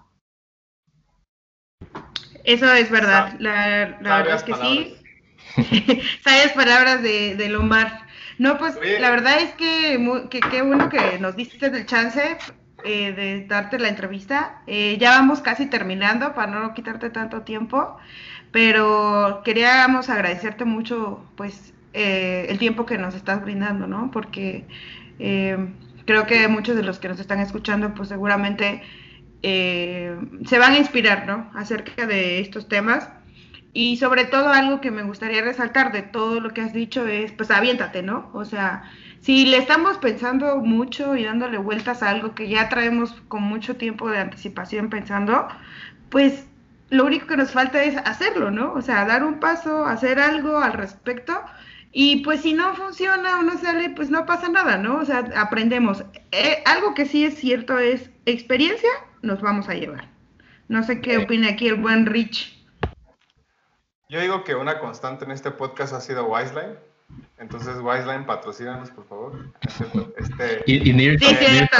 [2.45, 4.97] Eso es verdad, la, verdad es que sí.
[6.25, 8.05] Sabias palabras de, de Lomar.
[8.39, 9.99] No, pues la verdad es que
[10.51, 12.37] qué bueno que nos diste el chance
[12.85, 14.63] eh, de darte la entrevista.
[14.67, 17.97] Eh, ya vamos casi terminando para no quitarte tanto tiempo,
[18.53, 24.11] pero queríamos agradecerte mucho, pues, eh, el tiempo que nos estás brindando, ¿no?
[24.11, 24.67] Porque
[26.05, 28.83] creo que muchos de los que nos están escuchando, pues, seguramente
[29.45, 31.51] se van a inspirar, ¿no?
[31.55, 33.09] Acerca de estos temas.
[33.73, 37.33] Y sobre todo algo que me gustaría resaltar de todo lo que has dicho es,
[37.33, 38.31] pues aviéntate, ¿no?
[38.33, 38.85] O sea,
[39.21, 43.77] si le estamos pensando mucho y dándole vueltas a algo que ya traemos con mucho
[43.77, 45.49] tiempo de anticipación pensando,
[46.09, 46.47] pues
[46.91, 48.73] lo único que nos falta es hacerlo, ¿no?
[48.75, 51.33] O sea, dar un paso, hacer algo al respecto.
[51.95, 54.99] Y pues si no funciona o no sale, pues no pasa nada, ¿no?
[54.99, 56.05] O sea, aprendemos.
[56.33, 58.91] Eh, algo que sí es cierto es experiencia,
[59.23, 60.11] nos vamos a llevar.
[60.69, 62.61] No sé qué opina aquí el buen Rich.
[64.09, 66.77] Yo digo que una constante en este podcast ha sido Wiseline
[67.39, 69.33] entonces, Wiseline, patrocínanos, por favor.
[70.17, 71.77] Este, y, y sí, cierto.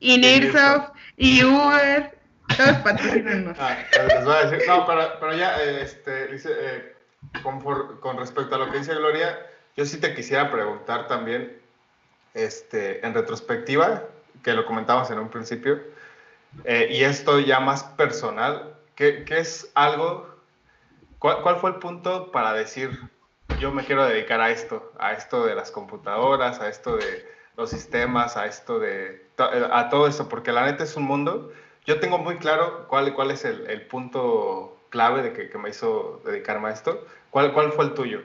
[0.00, 2.18] Y Nearsoft, y Uber,
[2.56, 3.56] todos patrocínanos.
[3.58, 6.96] Ah, les voy a decir, no, pero, pero ya, este, dice, eh,
[7.42, 9.38] con, respecto a lo que dice Gloria,
[9.76, 11.60] yo sí te quisiera preguntar también,
[12.34, 14.04] este, en retrospectiva,
[14.42, 15.80] que lo comentamos en un principio,
[16.64, 20.28] eh, y esto ya más personal, ¿qué, qué es algo,
[21.18, 23.10] cuál, cuál fue el punto para decir,
[23.60, 27.70] yo me quiero dedicar a esto, a esto de las computadoras, a esto de los
[27.70, 31.52] sistemas, a esto de, a todo esto, porque la neta es un mundo.
[31.84, 35.70] Yo tengo muy claro cuál, cuál es el, el punto clave de que, que, me
[35.70, 37.06] hizo dedicarme a esto.
[37.30, 38.22] ¿Cuál, ¿Cuál fue el tuyo?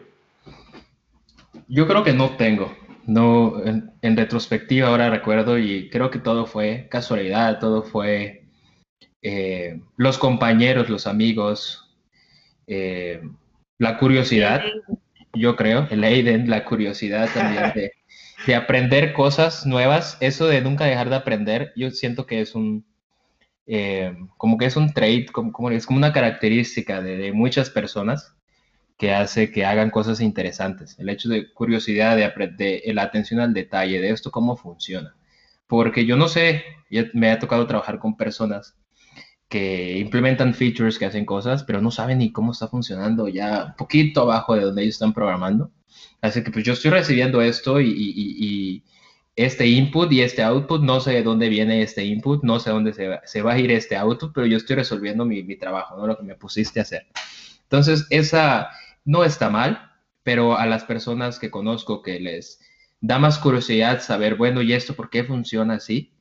[1.68, 2.76] Yo creo que no tengo.
[3.06, 8.46] No, en, retrospectiva ahora recuerdo y creo que todo fue casualidad, todo fue
[9.22, 11.94] eh, los compañeros, los amigos,
[12.66, 13.22] eh,
[13.78, 14.64] la curiosidad
[15.34, 21.10] yo creo, el Aiden, la curiosidad también de, aprender cosas nuevas, eso de nunca dejar
[21.10, 22.86] de aprender, yo siento que es un,
[23.68, 28.36] eh, como que es un trait, como, es como una característica de, muchas personas
[28.98, 30.98] que hace que hagan cosas interesantes.
[31.00, 35.16] El hecho de curiosidad, de, de la atención al detalle, de esto, cómo funciona.
[35.68, 36.64] Porque yo no sé,
[37.14, 38.76] me ha tocado trabajar con personas
[39.54, 43.76] que implementan features, que hacen cosas, pero no saben ni cómo está funcionando ya un
[43.76, 45.72] poquito abajo de donde ellos están programando.
[46.22, 48.84] Así que pues yo estoy recibiendo esto y,
[49.36, 52.94] este input y este output, no sé de dónde viene este input, no sé dónde
[52.94, 55.98] se va, se va a ir este output, pero yo estoy resolviendo mi, mi, trabajo,
[55.98, 56.08] ¿no?
[56.08, 57.08] Lo que me pusiste a hacer.
[57.64, 58.70] Entonces, esa
[59.06, 59.92] no está mal,
[60.24, 62.60] pero a las personas que conozco que les
[63.02, 66.14] da más curiosidad saber, bueno, ¿y esto por qué funciona así?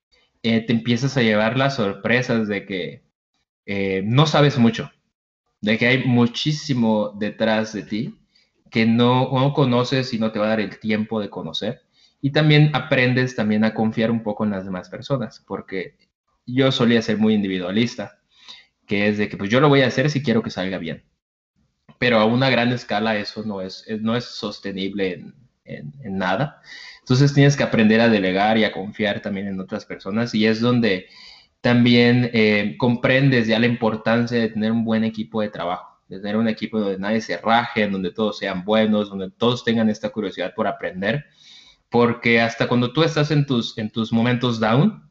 [0.43, 3.03] Eh, te empiezas a llevar las sorpresas de que
[3.67, 4.91] eh, no sabes mucho,
[5.61, 8.19] de que hay muchísimo detrás de ti
[8.73, 11.83] que no, conoces y no te va a dar el tiempo de conocer.
[12.25, 15.97] Y también aprendes también a confiar un poco en las demás personas, porque
[16.47, 18.21] yo solía ser muy individualista,
[18.87, 21.05] que es de que pues yo lo voy a hacer si quiero que salga bien.
[21.99, 25.33] Pero a una gran escala eso no es, no es sostenible
[25.65, 26.61] en, nada.
[27.01, 30.61] Entonces tienes que aprender a delegar y a confiar también en otras personas y es
[30.61, 31.07] donde
[31.61, 36.37] también eh, comprendes ya la importancia de tener un buen equipo de trabajo, de tener
[36.37, 40.55] un equipo donde nadie se raje, donde todos sean buenos, donde todos tengan esta curiosidad
[40.55, 41.25] por aprender,
[41.93, 45.09] porque hasta cuando tú estás en tus, en tus momentos down,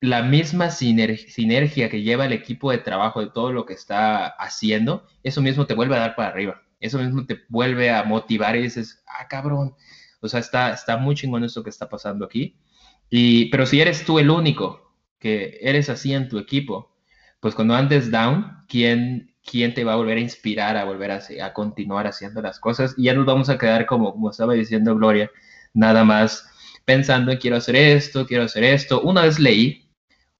[0.00, 5.06] la misma sinergia que lleva el equipo de trabajo de todo lo que está haciendo,
[5.24, 6.62] eso mismo te vuelve a dar para arriba.
[6.80, 9.74] Eso mismo te vuelve a motivar y dices, ah, cabrón.
[10.20, 12.56] O sea, está, está muy chingón esto que está pasando aquí.
[13.10, 16.96] Y, pero si eres tú el único que eres así en tu equipo,
[17.40, 21.20] pues cuando andes down, ¿quién, quién te va a volver a inspirar a volver a,
[21.44, 22.94] a continuar haciendo las cosas?
[22.96, 25.28] Y ya nos vamos a quedar como, como estaba diciendo Gloria,
[25.74, 26.48] nada más
[26.84, 29.00] pensando en quiero hacer esto, quiero hacer esto.
[29.02, 29.88] Una vez leí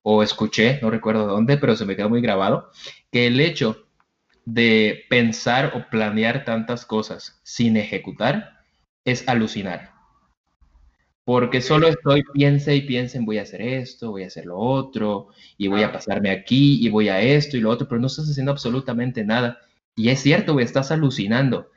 [0.02, 2.70] o escuché, no recuerdo dónde, pero se me quedó muy grabado,
[3.10, 3.86] que el hecho
[4.44, 8.64] de pensar o planear tantas cosas sin ejecutar
[9.04, 9.92] es alucinar.
[11.24, 14.58] Porque solo estoy, piense y piense en voy a hacer esto, voy a hacer lo
[14.58, 18.08] otro, y voy a pasarme aquí, y voy a esto y lo otro, pero no
[18.08, 19.58] estás haciendo absolutamente nada.
[19.94, 21.70] Y es cierto, güey, estás alucinando.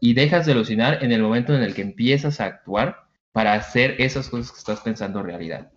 [0.00, 3.94] Y dejas de alucinar en el momento en el que empiezas a actuar para hacer
[3.98, 5.70] esas cosas que estás pensando realidad.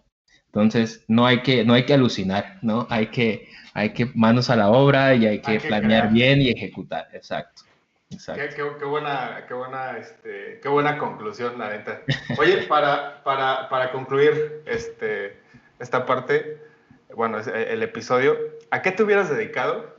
[0.47, 2.85] Entonces, no hay que, no hay que alucinar, ¿no?
[2.89, 7.07] Hay que, hay que manos a la obra y hay que, planear bien y ejecutar.
[7.13, 7.63] Exacto.
[8.09, 8.41] Exacto.
[8.77, 12.01] Qué, buena, qué, buena, este, qué buena conclusión, la neta.
[12.37, 15.37] Oye, para, para, para concluir este,
[15.79, 16.61] esta parte,
[17.15, 18.37] bueno, el episodio,
[18.69, 19.95] ¿a qué te hubieras dedicado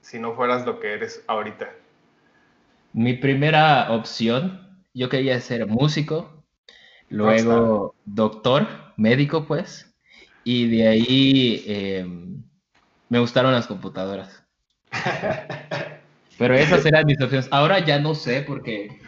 [0.00, 1.68] si no fueras lo que eres ahorita?
[2.92, 6.44] Mi primera opción, yo quería ser músico,
[7.08, 8.66] luego doctor,
[8.96, 9.94] médico pues,
[10.44, 12.06] y de ahí eh,
[13.08, 14.44] me gustaron las computadoras.
[16.38, 17.48] Pero esas eran mis opciones.
[17.50, 18.98] Ahora ya no sé porque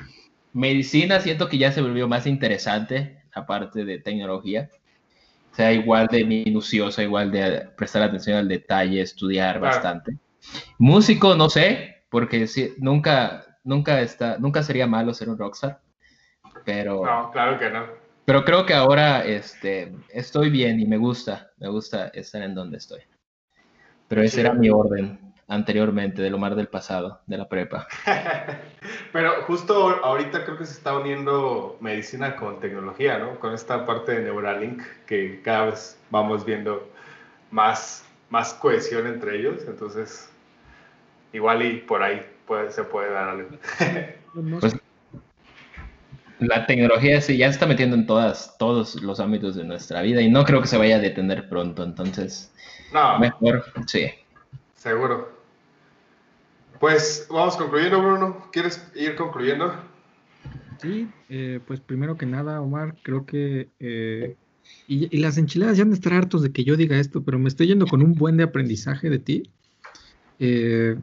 [0.53, 4.71] medicina siento que ya se volvió más interesante, aparte de tecnología.
[5.51, 10.17] O sea, igual de minuciosa, igual de prestar atención al detalle, estudiar bastante.
[10.79, 12.47] Músico, no sé, porque
[12.79, 15.81] nunca, nunca, está, nunca sería malo ser un rockstar.
[16.65, 17.05] Pero.
[17.05, 17.87] No, claro que no.
[18.25, 22.79] Pero creo que ahora este, estoy bien y me gusta, me gusta estar en donde
[22.79, 23.01] estoy.
[24.07, 27.89] Pero ese era mi orden anteriormente, de lo mar del pasado, de la prepa.
[29.13, 33.39] Pero justo ahorita creo que se está uniendo medicina con tecnología, ¿no?
[33.41, 36.89] Con esta parte de Neuralink, que cada vez vamos viendo
[37.51, 39.65] más, más cohesión entre ellos.
[39.67, 40.31] Entonces,
[41.33, 42.25] igual y por ahí
[42.71, 43.49] se puede dar algo.
[44.61, 44.77] Pues,
[46.39, 50.21] la tecnología sí ya se está metiendo en todas, todos los ámbitos de nuestra vida
[50.21, 52.53] y no creo que se vaya a detener pronto, entonces
[52.93, 53.19] no.
[53.19, 54.07] mejor, sí.
[54.75, 55.31] Seguro.
[56.81, 58.49] Pues vamos concluyendo, Bruno.
[58.53, 59.73] ¿Quieres ir concluyendo?
[60.81, 63.69] Sí, eh, pues primero que nada, Omar, creo que...
[63.79, 64.37] Eh,
[64.89, 67.49] y, las enchiladas ya han de estar hartos de que yo diga esto, pero me
[67.49, 69.51] estoy yendo con un buen de aprendizaje de ti.
[70.41, 70.97] Eh,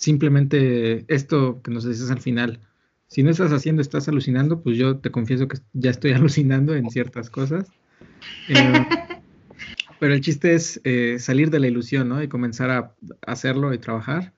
[0.00, 2.60] simplemente esto que nos dices al final,
[3.06, 6.88] si no estás haciendo, estás alucinando, pues yo te confieso que ya estoy alucinando en
[6.90, 7.70] ciertas cosas.
[8.48, 8.84] Eh,
[10.00, 12.22] pero el chiste es eh, salir de la ilusión, ¿no?
[12.22, 12.94] Y comenzar a
[13.26, 14.32] hacerlo y trabajar.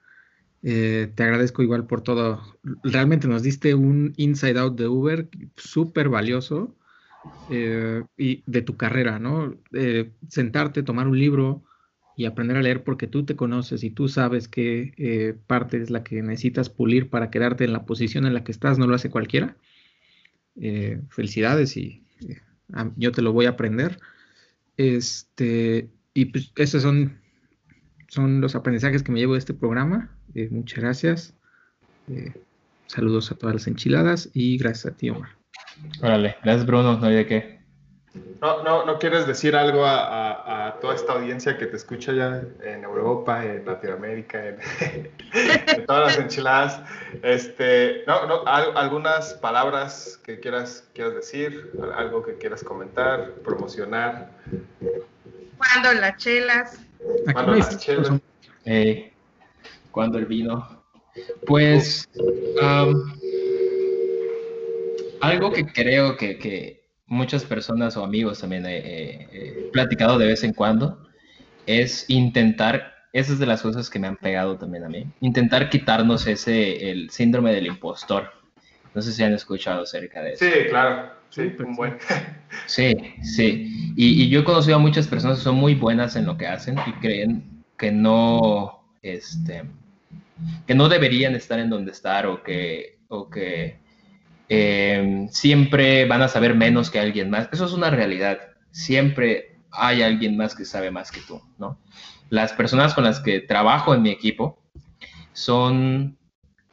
[0.64, 2.58] Eh, te agradezco igual por todo.
[2.82, 6.76] Realmente nos diste un inside out de Uber súper valioso
[8.16, 9.54] y de tu carrera, ¿no?
[10.28, 11.64] sentarte, tomar un libro,
[12.16, 15.90] y aprender a leer porque tú te conoces y tú sabes qué eh, parte es
[15.90, 18.94] la que necesitas pulir para quedarte en la posición en la que estás, no lo
[18.94, 19.56] hace cualquiera.
[20.60, 22.40] Eh, felicidades y eh,
[22.96, 23.98] yo te lo voy a aprender.
[24.76, 27.18] Este, y pues esos son,
[28.08, 30.10] son los aprendizajes que me llevo de este programa.
[30.50, 31.34] muchas gracias.
[32.86, 35.30] saludos a todas las enchiladas y gracias a ti, Omar.
[36.02, 37.61] Órale, gracias Bruno, no hay de qué.
[38.42, 42.84] No, no, ¿No quieres decir algo a, toda esta audiencia que te escucha ya en
[42.84, 46.82] Europa, en Latinoamérica, en, todas las enchiladas?
[47.22, 54.30] Este, no, no, algunas palabras que quieras, quieras decir, algo que quieras comentar, promocionar.
[55.56, 56.80] ¿Cuándo las chelas?
[57.32, 58.10] ¿Cuándo las chelas?
[58.66, 59.12] Eh,
[59.90, 60.82] ¿Cuándo el vino?
[61.46, 62.10] Pues,
[65.20, 66.82] algo que creo que
[67.12, 71.06] muchas personas o amigos también he, platicado de vez en cuando,
[71.66, 75.68] es intentar, esa es de las cosas que me han pegado también a mí, intentar
[75.68, 78.30] quitarnos ese, el síndrome del impostor.
[78.94, 80.44] No sé si han escuchado acerca de eso.
[80.44, 81.98] Sí, claro, sí, un buen.
[82.66, 83.94] Sí, sí.
[83.96, 86.46] Y, y, yo he conocido a muchas personas que son muy buenas en lo que
[86.46, 89.64] hacen y creen que no, este,
[90.66, 93.82] que no deberían estar en donde estar o que, o que
[94.55, 97.48] eh, siempre van a saber menos que alguien más.
[97.53, 98.38] Eso es una realidad.
[98.70, 101.78] Siempre hay alguien más que sabe más que tú, ¿no?
[102.28, 104.62] Las personas con las que trabajo en mi equipo
[105.32, 106.18] son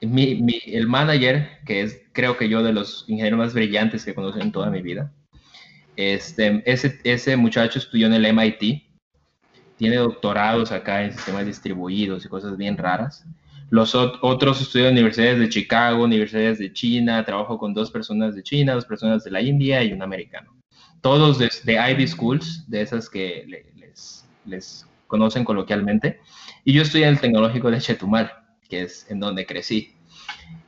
[0.01, 4.51] el manager, que es creo que yo de los ingenieros más brillantes que conozco en
[4.51, 5.13] toda mi vida.
[5.95, 8.84] Este, ese, ese muchacho estudió en el MIT,
[9.77, 13.25] tiene doctorados acá en sistemas distribuidos y cosas bien raras.
[13.70, 18.41] Los otros estudian en universidades de Chicago, universidades de China, trabajo con dos personas de
[18.41, 20.55] China, dos personas de la India y un americano.
[21.01, 26.20] Todos de, Ivy Schools, de esas que les, les conocen coloquialmente.
[26.63, 28.32] Y yo estoy en el tecnológico de Chetumal,
[28.70, 29.95] que es en donde crecí.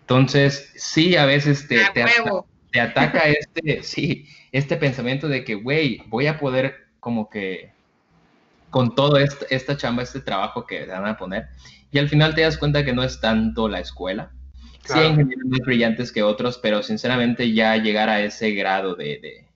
[0.01, 1.79] Entonces, sí, a veces te,
[2.71, 7.71] te, ataca este, sí, este pensamiento de que, güey, voy a poder como que
[8.69, 11.47] con todo esta, esta chamba, este trabajo que van a poner,
[11.91, 14.31] y al final te das cuenta que no es tanto la escuela.
[14.85, 19.47] Sí hay ingenieros más brillantes que otros, pero sinceramente ya llegar a ese grado de,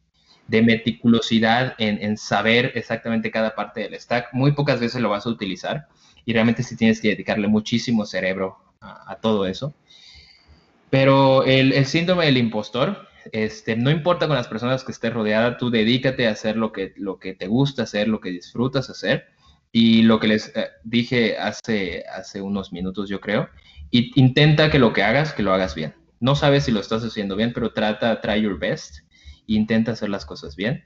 [0.47, 5.25] de, meticulosidad en, en, saber exactamente cada parte del stack, muy pocas veces lo vas
[5.25, 5.87] a utilizar
[6.25, 9.73] y realmente sí tienes que dedicarle muchísimo cerebro a, todo eso.
[10.91, 15.57] Pero el, el, síndrome del impostor, este, no importa con las personas que estés rodeada,
[15.57, 19.34] tú dedícate a hacer lo que, lo que te gusta hacer, lo que disfrutas hacer
[19.77, 23.49] y lo que les eh, dije hace, hace unos minutos, yo creo,
[23.91, 25.93] y intenta que lo que hagas, que lo hagas bien.
[26.21, 28.99] No sabes si lo estás haciendo bien, pero trata, try your best,
[29.47, 30.85] intenta hacer las cosas bien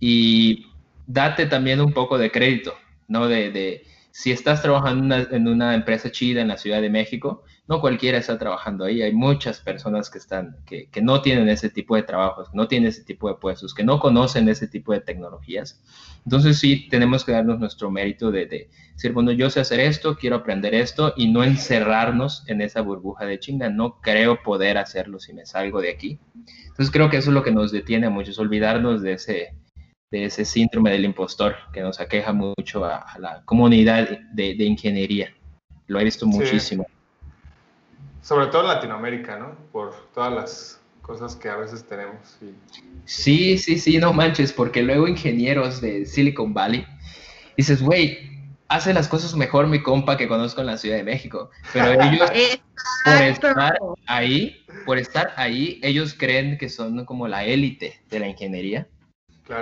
[0.00, 0.66] y
[1.06, 2.74] date también un poco de crédito,
[3.06, 3.28] ¿no?
[3.28, 7.80] De, de si estás trabajando en una, empresa chida en la Ciudad de México, no
[7.80, 9.00] cualquiera está trabajando ahí.
[9.02, 12.88] Hay muchas personas que están, que, que, no tienen ese tipo de trabajos, no tienen
[12.88, 15.82] ese tipo de puestos, que no conocen ese tipo de tecnologías.
[16.24, 20.16] Entonces sí tenemos que darnos nuestro mérito de, de, decir, bueno, yo sé hacer esto,
[20.16, 23.70] quiero aprender esto y no encerrarnos en esa burbuja de chinga.
[23.70, 26.18] No creo poder hacerlo si me salgo de aquí.
[26.66, 29.54] Entonces creo que eso es lo que nos detiene a muchos, olvidarnos de ese,
[30.10, 35.34] de ese síndrome del impostor que nos aqueja mucho a, la comunidad de, ingeniería.
[35.86, 36.86] Lo he visto muchísimo.
[38.24, 39.54] Sobre todo en Latinoamérica, ¿no?
[39.70, 42.38] Por todas las cosas que a veces tenemos.
[43.04, 46.86] Sí, sí, sí, no manches, porque luego ingenieros de Silicon Valley,
[47.58, 48.30] dices, güey,
[48.68, 52.30] hace las cosas mejor mi compa que conozco en la Ciudad de México, pero ellos,
[53.04, 58.28] por estar ahí, por estar ahí, ellos creen que son como la élite de la
[58.28, 58.88] ingeniería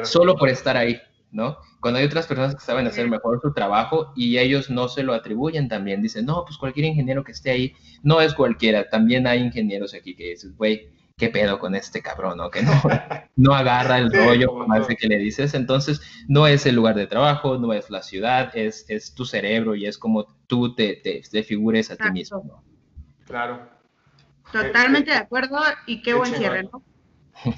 [0.05, 1.01] solo por estar ahí,
[1.33, 1.57] ¿no?
[1.81, 5.15] Cuando hay otras personas que saben hacer mejor su trabajo y ellos no se lo
[5.15, 9.41] atribuyen también, dicen, no, pues cualquier ingeniero que esté ahí, no es cualquiera, también hay
[9.41, 12.51] ingenieros aquí que dices, güey, ¿qué pedo con este cabrón, no?
[12.51, 12.73] Que no,
[13.37, 17.07] no agarra el rollo más de que le dices, entonces no es el lugar de
[17.07, 21.43] trabajo, no es la ciudad, es, es tu cerebro y es como tú te, te,
[21.43, 22.63] figures a ti mismo, ¿no?
[23.25, 23.71] Claro.
[24.53, 26.83] Totalmente de acuerdo y qué buen cierre, ¿no?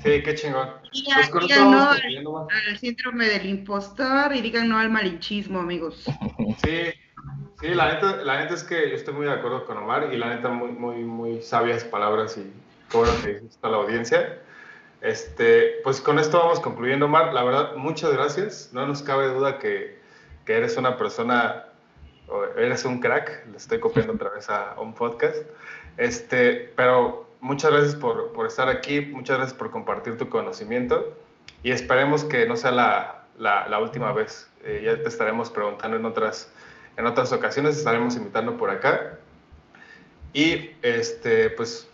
[0.02, 0.68] Sí, qué chingón.
[1.30, 6.04] Pues digan no al, síndrome del impostor y digan no al malinchismo, amigos.
[6.64, 6.92] Sí,
[7.60, 10.16] sí, la neta, la neta es que yo estoy muy de acuerdo con Omar y
[10.16, 12.52] la neta muy, muy, muy sabias palabras y
[12.90, 14.38] qué bueno que a la audiencia.
[15.04, 17.34] Este, pues con esto vamos concluyendo, Omar.
[17.34, 18.70] La verdad, muchas gracias.
[18.72, 19.98] No nos cabe duda que,
[20.46, 21.66] que eres una persona,
[22.56, 23.46] eres un crack.
[23.50, 25.36] Le estoy copiando otra vez a, un podcast.
[25.98, 31.14] Este, pero muchas gracias por, por, estar aquí, muchas gracias por compartir tu conocimiento
[31.62, 34.50] y esperemos que no sea la, la, última vez.
[34.64, 36.50] Eh, ya te estaremos preguntando en otras,
[36.96, 39.18] en otras ocasiones, estaremos invitando por acá.
[40.32, 41.86] Y este, pues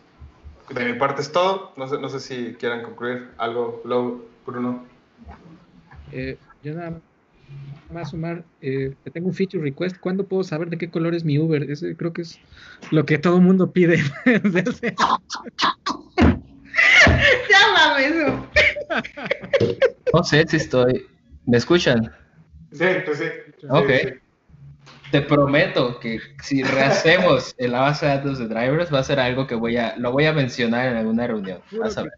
[0.70, 1.72] de mi parte es todo.
[1.76, 3.82] No sé, no sé si quieran concluir algo,
[4.46, 4.84] Bruno.
[6.12, 7.00] Eh, yo nada
[7.92, 9.98] más, Omar, eh, tengo un feature request.
[9.98, 11.62] ¿Cuándo puedo saber de qué color es mi Uber?
[11.70, 12.38] Ese creo que es
[12.90, 13.98] lo que todo mundo pide.
[17.50, 18.46] Llámame eso.
[20.14, 21.06] No sé si estoy.
[21.46, 22.12] ¿Me escuchan?
[22.72, 23.24] Sí, pues sí.
[23.68, 23.90] Ok.
[25.10, 29.18] Te prometo que si rehacemos en la base de datos de drivers va a ser
[29.18, 31.60] algo que voy a, lo voy a mencionar en alguna reunión.
[31.72, 32.12] Vas a ver.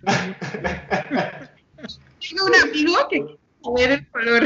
[2.21, 3.25] Tengo un amigo que
[3.77, 4.45] ver el color.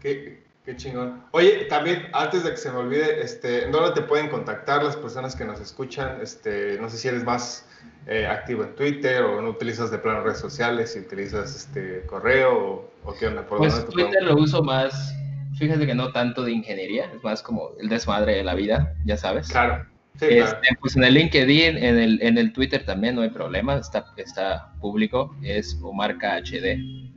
[0.00, 1.24] qué, qué, chingón.
[1.32, 5.34] Oye, también, antes de que se me olvide, este, ¿dónde te pueden contactar las personas
[5.36, 6.20] que nos escuchan?
[6.20, 7.66] Este, no sé si eres más
[8.06, 12.90] eh, activo en Twitter o no utilizas de plano redes sociales, si utilizas este correo
[13.02, 13.46] o, qué onda.
[13.46, 15.14] ¿Por pues Twitter lo uso más,
[15.58, 19.16] fíjate que no tanto de ingeniería, es más como el desmadre de la vida, ya
[19.16, 19.48] sabes.
[19.48, 19.86] Claro.
[20.20, 24.04] este, Pues en el LinkedIn, en el, en el Twitter también no hay problema, está,
[24.18, 27.13] está público, es Omarca HD.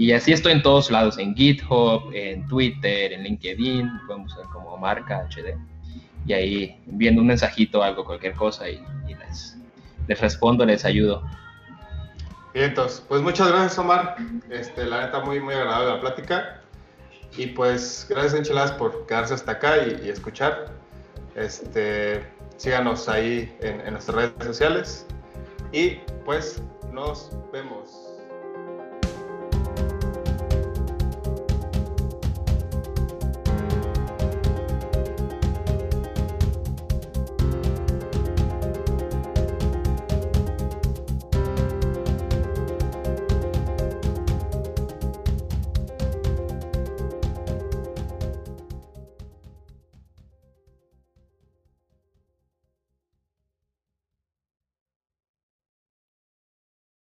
[0.00, 4.74] Y así estoy en todos lados, en GitHub, en Twitter, en LinkedIn, pueden buscar como
[4.78, 5.58] marca HD.
[6.24, 9.58] Y ahí viendo un mensajito, algo, cualquier cosa y, les,
[10.18, 11.22] respondo, les ayudo.
[12.54, 14.16] Bien, entonces, pues muchas gracias Omar,
[14.48, 16.62] este, la neta muy, muy agradable la plática
[17.36, 20.72] y pues gracias Enchiladas por quedarse hasta acá y, escuchar.
[21.34, 22.24] Este,
[22.56, 25.06] síganos ahí en nuestras redes sociales
[25.72, 27.99] y pues nos vemos.